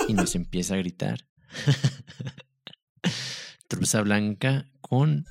[0.08, 1.28] y nos empieza a gritar.
[3.68, 5.26] truza blanca con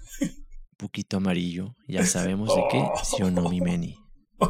[0.77, 1.75] poquito amarillo.
[1.89, 3.97] Ya sabemos de qué, sí o no, mi meni.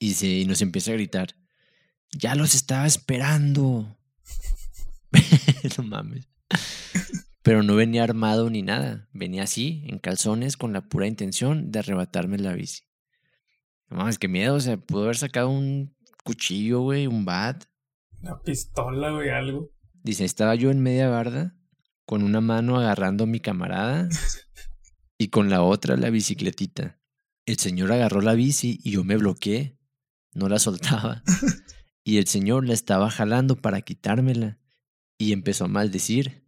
[0.00, 1.34] Y, se, y nos empieza a gritar.
[2.12, 3.98] Ya los estaba esperando.
[5.78, 6.28] no mames.
[7.42, 9.08] Pero no venía armado ni nada.
[9.12, 12.82] Venía así, en calzones, con la pura intención de arrebatarme la bici.
[13.88, 14.54] No mames, qué miedo.
[14.54, 17.64] O sea, pudo haber sacado un cuchillo, güey, un bat.
[18.20, 19.70] Una pistola, güey, algo.
[20.02, 21.56] Dice, estaba yo en media barda,
[22.04, 24.08] con una mano agarrando a mi camarada
[25.18, 27.00] y con la otra la bicicletita.
[27.46, 29.78] El señor agarró la bici y yo me bloqueé.
[30.34, 31.22] No la soltaba.
[32.08, 34.56] Y el señor la estaba jalando para quitármela.
[35.18, 36.42] Y empezó a maldecir.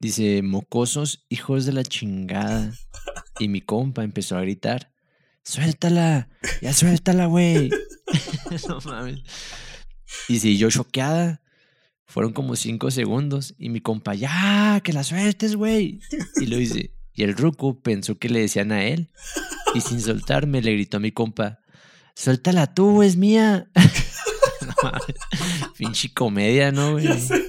[0.00, 2.72] Dice, mocosos, hijos de la chingada.
[3.38, 4.94] Y mi compa empezó a gritar,
[5.44, 6.30] suéltala,
[6.62, 7.68] ya suéltala, güey.
[8.68, 9.20] no mames.
[10.28, 11.42] Y si yo choqueada,
[12.06, 13.54] fueron como cinco segundos.
[13.58, 16.00] Y mi compa, ya, que la sueltes, güey.
[16.40, 16.94] Y lo hice.
[17.12, 19.10] Y el ruco pensó que le decían a él.
[19.74, 21.60] Y sin soltarme le gritó a mi compa,
[22.18, 23.70] suéltala tú, es mía.
[24.82, 24.90] no.
[25.76, 27.04] Pinche comedia, ¿no, güey?
[27.04, 27.44] Ya sé.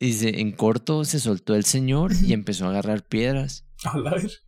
[0.00, 3.64] Dice, en corto se soltó el señor y empezó a agarrar piedras.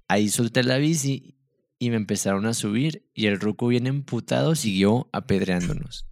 [0.07, 1.37] Ahí solté la bici
[1.81, 6.07] y me empezaron a subir y el ruco bien emputado siguió apedreándonos.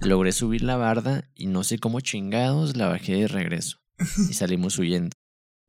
[0.00, 4.78] Logré subir la barda y no sé cómo chingados la bajé de regreso y salimos
[4.78, 5.16] huyendo.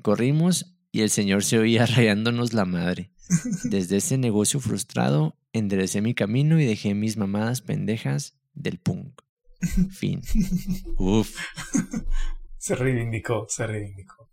[0.03, 3.12] Corrimos y el señor se oía rayándonos la madre.
[3.63, 9.21] Desde ese negocio frustrado enderecé mi camino y dejé mis mamadas pendejas del punk.
[9.91, 10.21] Fin.
[10.97, 11.37] Uf,
[12.57, 14.29] Se reivindicó, se reivindicó.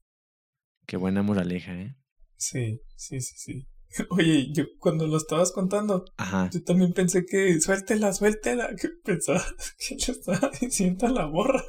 [0.86, 1.96] qué buena moraleja, ¿eh?
[2.36, 3.66] Sí, sí, sí, sí.
[4.10, 6.48] Oye, yo cuando lo estabas contando, Ajá.
[6.52, 8.70] yo también pensé que suéltela, suéltela.
[8.80, 9.44] Que pensaba
[9.78, 11.62] que le estaba diciendo a la morra.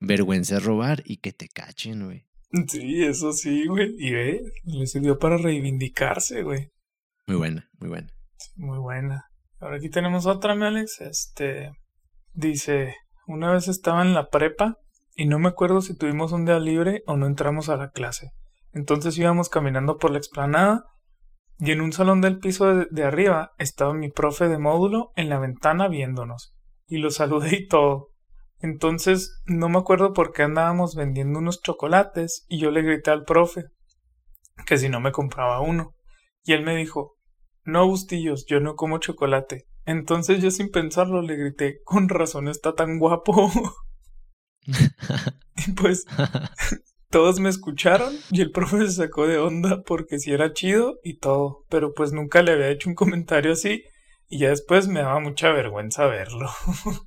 [0.00, 2.27] Vergüenza robar y que te cachen, güey.
[2.68, 3.94] Sí, eso sí, güey.
[3.98, 6.70] Y ve, le sirvió para reivindicarse, güey.
[7.26, 8.08] Muy buena, muy buena.
[8.56, 9.24] Muy buena.
[9.60, 11.00] Ahora aquí tenemos otra, mi Alex.
[11.00, 11.72] Este
[12.32, 12.94] dice,
[13.26, 14.78] una vez estaba en la prepa
[15.14, 18.30] y no me acuerdo si tuvimos un día libre o no entramos a la clase.
[18.72, 20.84] Entonces íbamos caminando por la explanada
[21.58, 25.28] y en un salón del piso de, de arriba estaba mi profe de módulo en
[25.28, 26.54] la ventana viéndonos.
[26.86, 28.07] Y lo saludé y todo.
[28.60, 33.24] Entonces no me acuerdo por qué andábamos vendiendo unos chocolates y yo le grité al
[33.24, 33.66] profe
[34.66, 35.94] que si no me compraba uno.
[36.44, 37.16] Y él me dijo,
[37.64, 39.66] no, Bustillos, yo no como chocolate.
[39.84, 43.50] Entonces yo sin pensarlo le grité, con razón está tan guapo.
[45.66, 46.04] y pues
[47.10, 51.18] todos me escucharon y el profe se sacó de onda porque sí era chido y
[51.18, 53.84] todo, pero pues nunca le había hecho un comentario así
[54.28, 56.50] y ya después me daba mucha vergüenza verlo.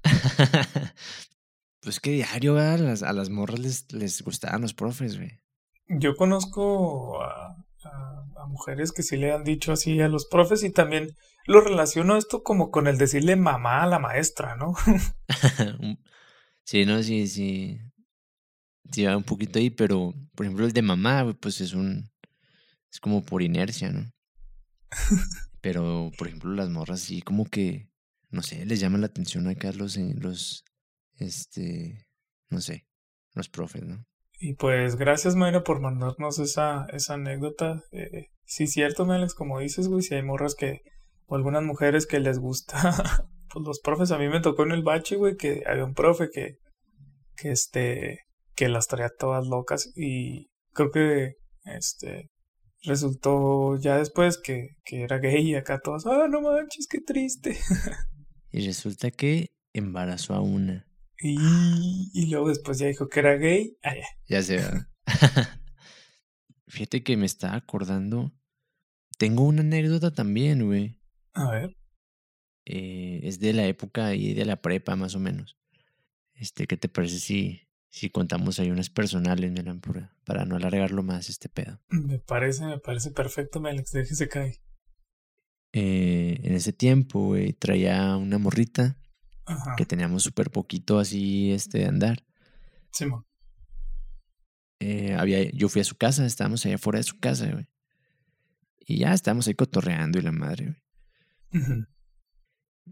[1.82, 2.58] pues que diario.
[2.58, 5.40] A las, a las morras les, les gustaban los profes, güey.
[5.88, 10.64] Yo conozco a, a, a mujeres que sí le han dicho así a los profes
[10.64, 11.16] y también
[11.46, 14.74] lo relaciono esto como con el decirle mamá a la maestra, ¿no?
[16.64, 17.80] sí, no, sí, sí.
[18.92, 22.10] Sí, va un poquito ahí, pero por ejemplo el de mamá, pues es un.
[22.92, 24.12] Es como por inercia, ¿no?
[25.62, 27.88] Pero, por ejemplo, las morras sí, como que.
[28.32, 29.96] No sé, les llama la atención acá los.
[29.96, 30.66] eh, los
[31.18, 32.06] este.
[32.50, 32.86] No sé.
[33.34, 34.06] Los profes, ¿no?
[34.44, 37.84] Y pues gracias Mayra por mandarnos esa, esa anécdota.
[37.92, 40.82] Eh, sí, cierto, mi Alex, como dices, güey, si hay morras que,
[41.28, 42.76] o algunas mujeres que les gusta,
[43.54, 46.30] pues los profes, a mí me tocó en el bache, güey, que había un profe
[46.34, 46.58] que,
[47.36, 48.20] que este,
[48.56, 51.36] que las traía todas locas y creo que,
[51.66, 52.32] este,
[52.84, 57.58] resultó ya después que, que era gay y acá todas, ah, no manches, qué triste.
[58.52, 60.86] Y resulta que embarazó a una.
[61.22, 63.78] Y, y luego después ya dijo que era gay.
[63.84, 64.08] Ah, ya.
[64.28, 64.60] Ya sé.
[66.68, 68.32] Fíjate que me estaba acordando.
[69.18, 71.00] Tengo una anécdota también, güey.
[71.34, 71.78] A ver.
[72.66, 75.58] Eh, es de la época ahí de la prepa, más o menos.
[76.34, 81.04] Este, ¿qué te parece si, si contamos ahí unas personales, Milan, para, para no alargarlo
[81.04, 81.80] más este pedo?
[81.90, 84.56] Me parece, me parece perfecto, mi Alex, déjese caer.
[85.74, 88.98] Eh, en ese tiempo, güey, traía una morrita
[89.52, 89.76] Ajá.
[89.76, 92.24] que teníamos súper poquito así este de andar.
[92.92, 93.26] Simón.
[94.80, 97.68] eh, había, yo fui a su casa, estábamos allá afuera de su casa, güey.
[98.80, 100.66] Y ya estábamos ahí cotorreando y la madre,
[101.52, 101.62] güey.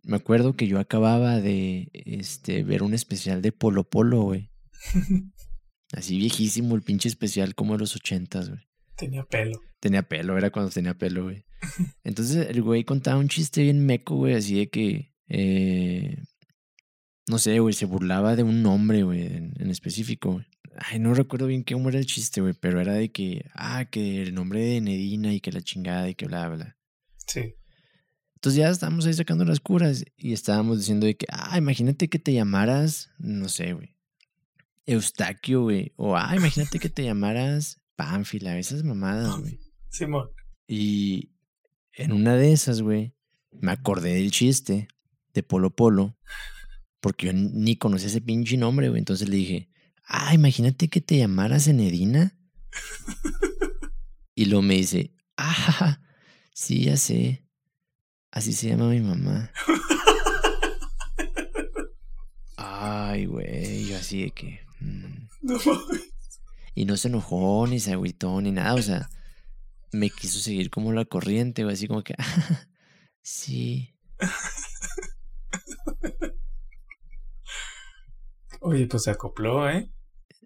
[0.03, 4.51] Me acuerdo que yo acababa de este, ver un especial de Polo Polo, güey.
[5.91, 8.61] Así viejísimo, el pinche especial como de los ochentas, güey.
[8.95, 9.59] Tenía pelo.
[9.79, 11.45] Tenía pelo, era cuando tenía pelo, güey.
[12.03, 15.13] Entonces el güey contaba un chiste bien meco, güey, así de que...
[15.27, 16.21] eh,
[17.29, 20.43] no sé, güey, se burlaba de un nombre, güey, en, en específico.
[20.75, 24.23] Ay, no recuerdo bien cómo era el chiste, güey, pero era de que, ah, que
[24.23, 26.77] el nombre de Nedina y que la chingada y que bla, bla.
[27.27, 27.53] Sí.
[28.33, 32.17] Entonces ya estábamos ahí sacando las curas y estábamos diciendo de que, ah, imagínate que
[32.17, 33.95] te llamaras, no sé, güey,
[34.87, 35.93] Eustaquio, güey.
[35.97, 39.59] O, ah, imagínate que te llamaras Pánfila, esas mamadas, güey.
[39.89, 40.29] Simón.
[40.67, 41.29] Y
[41.93, 43.13] en una de esas, güey,
[43.51, 44.87] me acordé del chiste
[45.33, 46.17] de Polo Polo,
[46.99, 48.99] porque yo ni conocía ese pinche nombre, güey.
[48.99, 49.69] Entonces le dije,
[50.05, 52.37] ah, imagínate que te llamaras Enedina.
[54.35, 55.99] y luego me dice, ah,
[56.53, 57.45] sí, ya sé.
[58.31, 59.51] Así se llama mi mamá.
[62.57, 64.59] Ay, güey, yo así de que...
[64.79, 65.27] mm.
[65.41, 66.09] No mames.
[66.75, 68.75] Y no se enojó, ni se agüitó, ni nada.
[68.75, 69.09] O sea,
[69.91, 71.73] me quiso seguir como la corriente, güey.
[71.73, 72.67] Así como que, "Ah,
[73.21, 73.95] sí.
[78.59, 79.89] Oye, pues se acopló, ¿eh?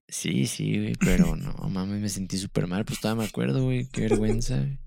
[0.08, 0.94] Sí, sí, güey.
[1.00, 2.86] Pero no, mames, me sentí súper mal.
[2.86, 3.88] Pues todavía me acuerdo, güey.
[3.90, 4.58] Qué vergüenza.
[4.58, 4.80] güey.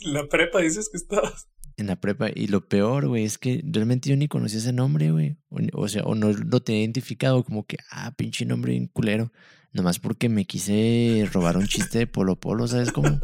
[0.00, 1.48] La prepa dices que estabas.
[1.76, 2.28] En la prepa.
[2.34, 5.38] Y lo peor, güey, es que realmente yo ni conocía ese nombre, güey.
[5.72, 9.32] O, sea, o no lo tenía identificado como que, ah, pinche nombre bien culero.
[9.72, 13.20] Nomás porque me quise robar un chiste de Polo Polo, ¿sabes cómo?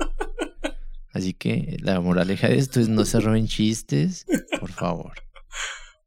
[1.12, 4.26] Así que la moraleja de esto es no se roben chistes,
[4.58, 5.12] por favor.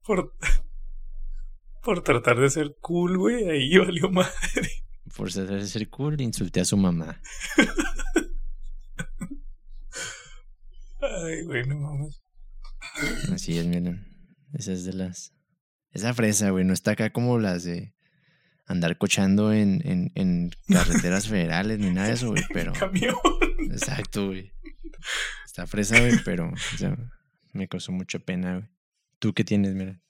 [0.06, 0.34] Por,
[1.84, 3.49] por tratar de ser cool, güey.
[3.49, 4.31] Ahí valió madre.
[5.15, 7.21] Por ser ser cool, insulté a su mamá.
[11.01, 12.23] Ay, güey, no mames.
[13.31, 14.07] Así es, miren.
[14.53, 15.34] Esa es de las.
[15.91, 17.93] Esa fresa, güey, no está acá como las de
[18.65, 22.73] andar cochando en, en, en carreteras federales ni nada de eso, güey, pero.
[22.73, 23.15] Camión.
[23.71, 24.53] Exacto, güey.
[25.45, 26.97] Está fresa, güey, pero o sea,
[27.51, 28.69] me causó mucha pena, güey.
[29.19, 30.01] ¿Tú qué tienes, mira?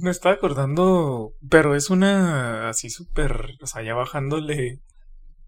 [0.00, 4.80] Me estaba acordando, pero es una así súper, o sea, ya bajándole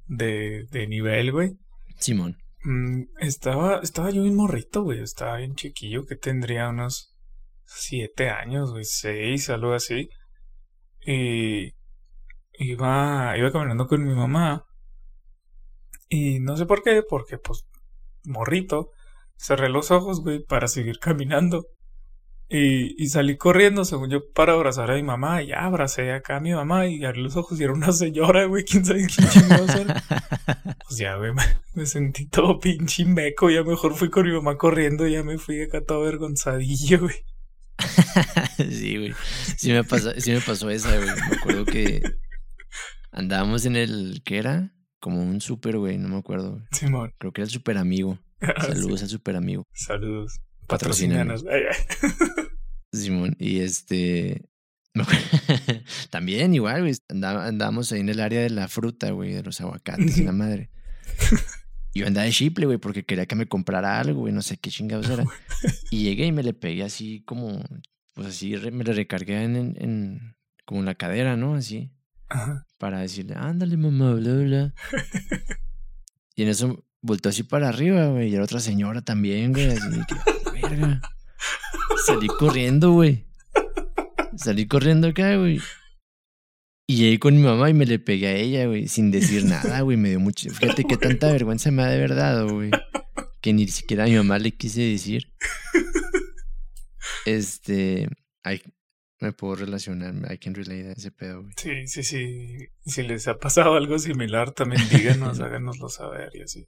[0.06, 1.56] de, de nivel, güey.
[1.98, 2.38] Simón.
[2.62, 5.00] Mm, estaba, estaba yo bien morrito, güey.
[5.00, 7.14] Estaba bien chiquillo, que tendría unos
[7.64, 10.08] siete años, güey, seis, algo así.
[11.06, 11.74] Y
[12.58, 14.64] iba, iba caminando con mi mamá.
[16.08, 17.66] Y no sé por qué, porque pues
[18.24, 18.90] morrito,
[19.36, 21.66] cerré los ojos, güey, para seguir caminando.
[22.50, 25.42] Y, y salí corriendo, según yo, para abrazar a mi mamá.
[25.42, 28.44] Y ya abracé acá a mi mamá y abrí los ojos y era una señora,
[28.46, 28.64] güey.
[28.64, 30.02] ¿Quién sabe quién chingados era?
[30.88, 31.42] Pues ya, güey, me,
[31.74, 33.50] me sentí todo pinche meco.
[33.50, 37.14] Ya mejor fui con mi mamá corriendo y ya me fui acá todo avergonzadillo, güey.
[38.56, 39.14] sí, güey.
[39.56, 41.08] Sí me, pasó, sí me pasó esa, güey.
[41.08, 42.00] Me acuerdo que
[43.12, 44.22] andábamos en el.
[44.24, 44.72] ¿Qué era?
[45.00, 46.52] Como un súper, güey, no me acuerdo.
[46.52, 46.64] güey.
[46.72, 47.12] Simón.
[47.18, 48.18] Creo que era el super amigo.
[48.40, 48.68] Ah, sí.
[48.68, 49.66] Saludos al super amigo.
[49.72, 50.40] Saludos.
[50.68, 51.44] Patrocínanos.
[52.92, 54.48] Simón, y este.
[56.10, 56.94] También igual, güey.
[57.08, 60.70] andá- Andábamos ahí en el área de la fruta, güey, de los aguacates la madre.
[61.94, 64.70] Yo andaba de chiple, güey, porque quería que me comprara algo, güey, no sé qué
[64.70, 65.24] chingados era.
[65.90, 67.62] Y llegué y me le pegué así como,
[68.14, 71.54] pues así me le recargué en, en, como en la cadera, ¿no?
[71.54, 71.90] Así,
[72.28, 72.66] Ajá.
[72.78, 74.74] para decirle, ándale, mamá, bla, bla.
[76.34, 80.00] Y en eso volteó así para arriba, güey, y era otra señora también, güey, así
[80.06, 80.14] que,
[82.06, 83.26] Salí corriendo, güey.
[84.36, 85.60] Salí corriendo acá, güey.
[86.86, 89.80] Y llegué con mi mamá y me le pegué a ella, güey, sin decir nada,
[89.82, 89.96] güey.
[89.96, 90.48] Me dio mucho.
[90.50, 92.70] Fíjate qué tanta vergüenza me ha de haber dado, güey.
[93.40, 95.32] Que ni siquiera a mi mamá le quise decir.
[97.26, 98.08] Este.
[98.42, 98.62] ay,
[99.20, 100.14] me puedo relacionar.
[100.32, 101.54] I can relate a ese pedo, güey.
[101.56, 102.68] Sí, sí, sí.
[102.86, 106.66] Si les ha pasado algo similar, también díganos, háganoslo saber y así.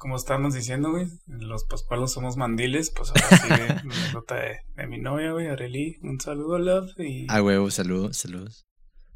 [0.00, 4.86] Como estábamos diciendo, güey, los pascualos somos mandiles, pues ahora sí, de, anécdota de, de
[4.86, 5.98] mi novia, güey, Arely.
[6.02, 6.90] Un saludo, love.
[6.98, 8.66] Y Ah, huevo, saludos, saludos.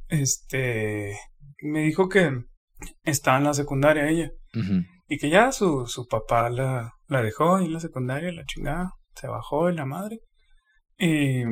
[0.09, 1.19] este.
[1.63, 2.31] Me dijo que
[3.05, 4.31] estaba en la secundaria ella.
[5.09, 8.91] Y que ya su, su papá la, la dejó ahí en la secundaria, la chingada,
[9.15, 10.21] se bajó y la madre.
[10.99, 11.43] Y,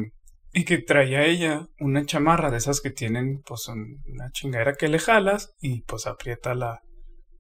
[0.53, 4.89] y que traía ella una chamarra de esas que tienen, pues, un- una chingadera que
[4.89, 6.81] le jalas y pues aprieta la,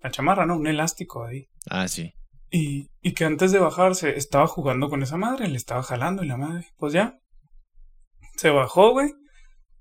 [0.02, 0.56] la chamarra, ¿no?
[0.56, 1.48] Un elástico ahí.
[1.68, 2.14] Ah, sí.
[2.50, 6.28] Y, y que antes de bajarse estaba jugando con esa madre, le estaba jalando y
[6.28, 7.18] la madre, pues ya.
[8.36, 9.14] se bajó, güey.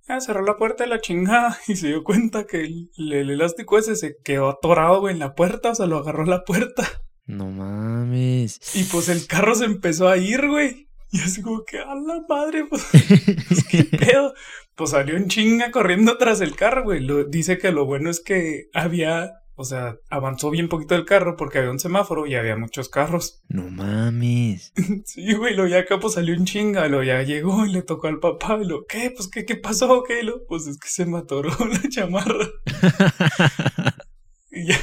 [0.07, 3.77] Ya cerró la puerta de la chingada y se dio cuenta que el, el elástico
[3.77, 6.87] ese se quedó atorado, güey, en la puerta, o sea, lo agarró la puerta.
[7.25, 8.59] No mames.
[8.75, 10.89] Y pues el carro se empezó a ir, güey.
[11.11, 12.85] Y así como que, a la madre, pues,
[13.69, 14.33] ¿qué pedo?
[14.75, 17.01] Pues salió en chinga corriendo tras el carro, güey.
[17.01, 21.35] Lo, dice que lo bueno es que había, o sea, avanzó bien poquito el carro
[21.35, 23.41] porque había un semáforo y había muchos carros.
[23.49, 24.73] No mames.
[25.05, 28.07] Sí, güey, lo ya acá pues salió en chinga, lo ya llegó y le tocó
[28.07, 29.11] al papá y lo, ¿qué?
[29.15, 30.03] Pues, ¿qué, qué pasó?
[30.03, 30.23] ¿Qué?
[30.23, 32.47] Lo, pues es que se me atoró la chamarra.
[34.53, 34.77] Y ya,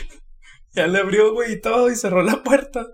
[0.73, 2.87] ya le abrió, güey, y todo y cerró la puerta.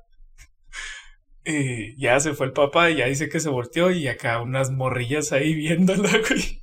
[1.44, 4.70] Y ya se fue el papá y ya dice que se volteó y acá unas
[4.70, 6.62] morrillas ahí viéndola, güey.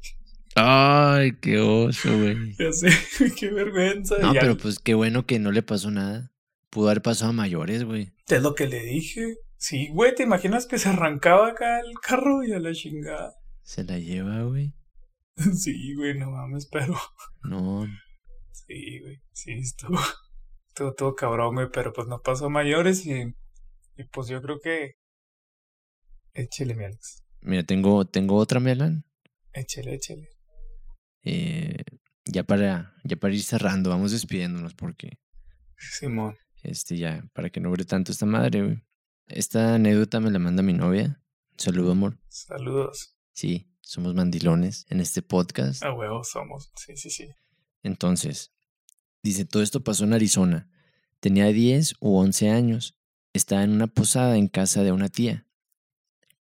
[0.55, 2.53] Ay, qué oso, güey.
[2.57, 2.89] Ya sé,
[3.39, 4.17] qué vergüenza.
[4.19, 6.31] No, pero pues qué bueno que no le pasó nada.
[6.69, 8.13] Pudo haber pasado a mayores, güey.
[8.27, 9.37] Es lo que le dije.
[9.57, 13.35] Sí, güey, ¿te imaginas que se arrancaba acá el carro y a la chingada?
[13.63, 14.73] Se la lleva, güey.
[15.55, 16.95] Sí, güey, no mames, pero...
[17.43, 17.85] No.
[18.51, 19.99] Sí, güey, sí, estuvo...
[20.67, 23.35] Estuvo todo cabrón, güey, pero pues no pasó a mayores y...
[23.97, 24.93] Y pues yo creo que...
[26.33, 27.23] Échele, mi Alex.
[27.41, 29.03] Mira, tengo, tengo otra, Melan.
[29.53, 30.29] Échele, échele.
[31.23, 31.83] Eh,
[32.25, 35.19] ya para, ya para ir cerrando, vamos despidiéndonos porque
[35.77, 36.37] Simón.
[36.63, 38.83] este ya, para que no dure tanto esta madre, güey.
[39.27, 41.21] Esta anécdota me la manda mi novia.
[41.57, 42.19] Saludo, amor.
[42.27, 43.15] Saludos.
[43.33, 45.83] Sí, somos mandilones en este podcast.
[45.83, 46.71] A huevos somos.
[46.75, 47.29] Sí, sí, sí.
[47.83, 48.51] Entonces,
[49.23, 50.69] dice, todo esto pasó en Arizona.
[51.19, 52.97] Tenía 10 u 11 años.
[53.33, 55.47] Estaba en una posada en casa de una tía.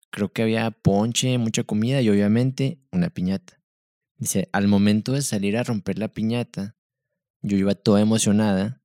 [0.09, 3.60] Creo que había ponche, mucha comida y obviamente una piñata.
[4.21, 6.77] Dice, al momento de salir a romper la piñata,
[7.41, 8.81] yo iba toda emocionada.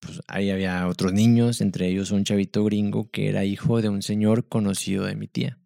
[0.00, 4.02] Pues ahí había otros niños, entre ellos un chavito gringo que era hijo de un
[4.02, 5.60] señor conocido de mi tía.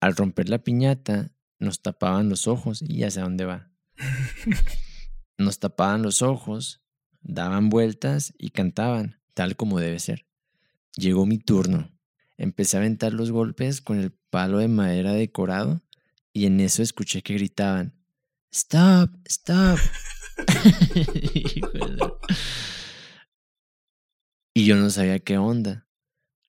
[0.00, 3.72] Al romper la piñata, nos tapaban los ojos y ya sé a dónde va
[5.38, 6.82] nos tapaban los ojos,
[7.20, 10.26] daban vueltas y cantaban, tal como debe ser.
[10.96, 11.90] Llegó mi turno.
[12.36, 15.82] Empecé a aventar los golpes con el palo de madera decorado
[16.32, 17.94] y en eso escuché que gritaban,
[18.50, 19.10] ¡Stop!
[19.26, 19.78] ¡Stop!
[24.54, 25.86] Y yo no sabía qué onda.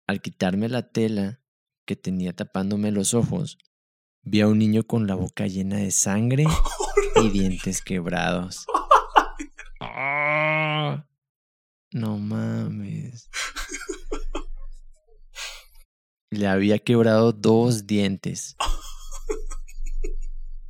[0.07, 1.39] Al quitarme la tela
[1.85, 3.57] que tenía tapándome los ojos,
[4.23, 6.45] vi a un niño con la boca llena de sangre
[7.23, 8.65] y dientes quebrados.
[9.79, 11.07] ¡Ah!
[11.91, 13.29] No mames.
[16.29, 18.57] Le había quebrado dos dientes.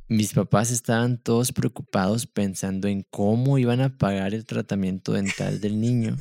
[0.08, 5.80] Mis papás estaban todos preocupados pensando en cómo iban a pagar el tratamiento dental del
[5.80, 6.16] niño.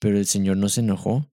[0.00, 1.30] Pero el señor no se enojó.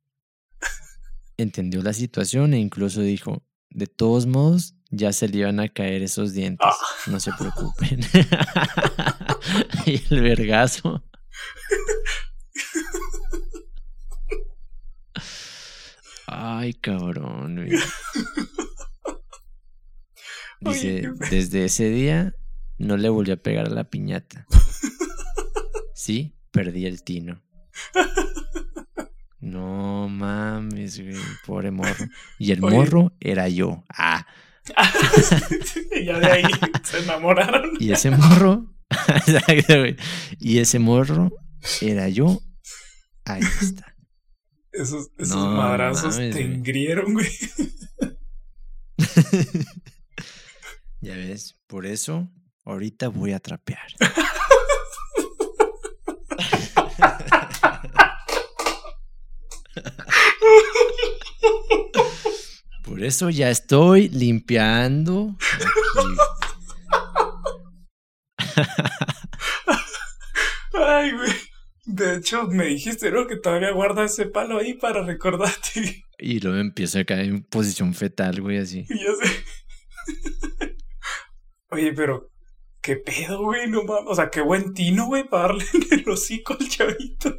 [1.38, 6.03] Entendió la situación e incluso dijo, de todos modos, ya se le iban a caer
[6.03, 6.68] esos dientes.
[7.07, 7.99] No se preocupen.
[9.86, 11.03] y el vergazo.
[16.28, 17.65] Ay, cabrón.
[20.60, 22.34] Dice, desde ese día
[22.78, 24.45] no le volví a pegar a la piñata.
[25.99, 27.41] Sí, perdí el tino.
[29.39, 32.05] No mames, güey, pobre morro.
[32.38, 32.76] Y el Oye.
[32.78, 33.84] morro era yo.
[33.89, 34.28] Ah,
[35.99, 36.43] y ya de ahí
[36.84, 37.72] se enamoraron.
[37.80, 38.76] y ese morro,
[40.39, 41.32] y ese morro
[41.82, 42.41] era yo.
[43.26, 43.95] Ahí está.
[44.72, 47.27] Esos, esos No madrazos mames, te engrieron, güey.
[50.99, 52.28] Ya ves, por eso
[52.65, 53.88] ahorita voy a trapear.
[62.84, 65.36] Por eso ya estoy limpiando.
[70.74, 71.32] Ay, güey.
[71.86, 73.28] De hecho, me dijiste, ¿no?
[73.28, 76.03] Que todavía guarda ese palo ahí para recordarte.
[76.18, 78.88] Y luego empiezo a caer en posición fetal, güey, así.
[78.90, 79.44] Ya sé.
[81.69, 82.30] Oye, pero,
[82.81, 83.69] ¿qué pedo, güey?
[83.69, 84.06] No mames.
[84.07, 87.35] O sea, qué buen tino, güey, para darle en el hocico al chavito.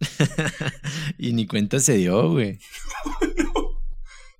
[1.18, 2.58] y ni cuenta se dio, güey.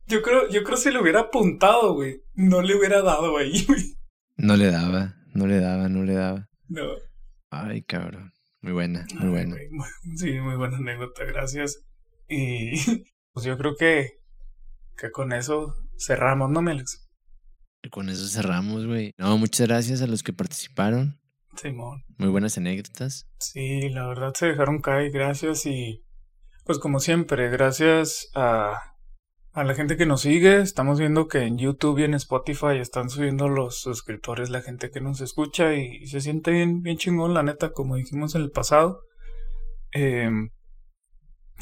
[0.07, 3.65] Yo creo, yo creo que si le hubiera apuntado, güey, no le hubiera dado ahí,
[3.67, 3.97] güey.
[4.37, 6.49] No le daba, no le daba, no le daba.
[6.69, 6.83] No.
[7.51, 8.31] Ay, cabrón.
[8.61, 9.55] Muy buena, muy Ay, buena.
[9.57, 9.69] güey,
[10.19, 11.79] Sí, muy buena anécdota, gracias.
[12.29, 12.73] Y
[13.33, 14.11] pues yo creo que,
[14.99, 17.09] que con eso cerramos, ¿no, Meles?
[17.83, 19.13] Y con eso cerramos, güey.
[19.19, 21.19] No, muchas gracias a los que participaron.
[21.57, 22.05] Simón.
[22.17, 23.27] Muy buenas anécdotas.
[23.39, 26.03] Sí, la verdad se dejaron caer, gracias y
[26.65, 28.79] pues como siempre, gracias a,
[29.53, 30.61] a la gente que nos sigue.
[30.61, 35.01] Estamos viendo que en YouTube y en Spotify están subiendo los suscriptores, la gente que
[35.01, 39.03] nos escucha y, se siente bien, bien chingón, la neta, como dijimos en el pasado.
[39.91, 40.51] Em,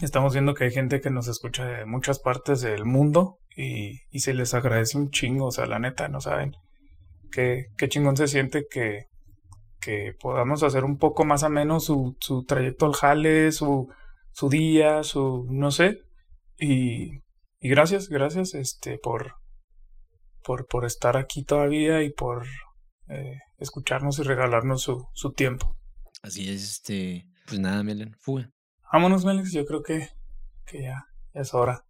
[0.03, 4.21] estamos viendo que hay gente que nos escucha de muchas partes del mundo y, y
[4.21, 6.57] se les agradece un chingo, o sea, la neta, no saben
[7.31, 9.07] qué, qué chingón se siente que,
[9.81, 13.89] que podamos hacer un poco más ameno su, su trayecto al jale, su,
[14.33, 16.03] su día, su, no sé.
[16.59, 17.23] Y,
[17.59, 19.35] y gracias, gracias, este, por,
[20.43, 22.47] por, por estar aquí todavía y por
[23.09, 25.77] eh, escucharnos y regalarnos su, su tiempo.
[26.23, 28.51] Así es, este, pues nada, Melen, fuga.
[28.93, 30.09] Vámonos, Melex, yo creo que,
[30.67, 31.85] que ya, ya es hora.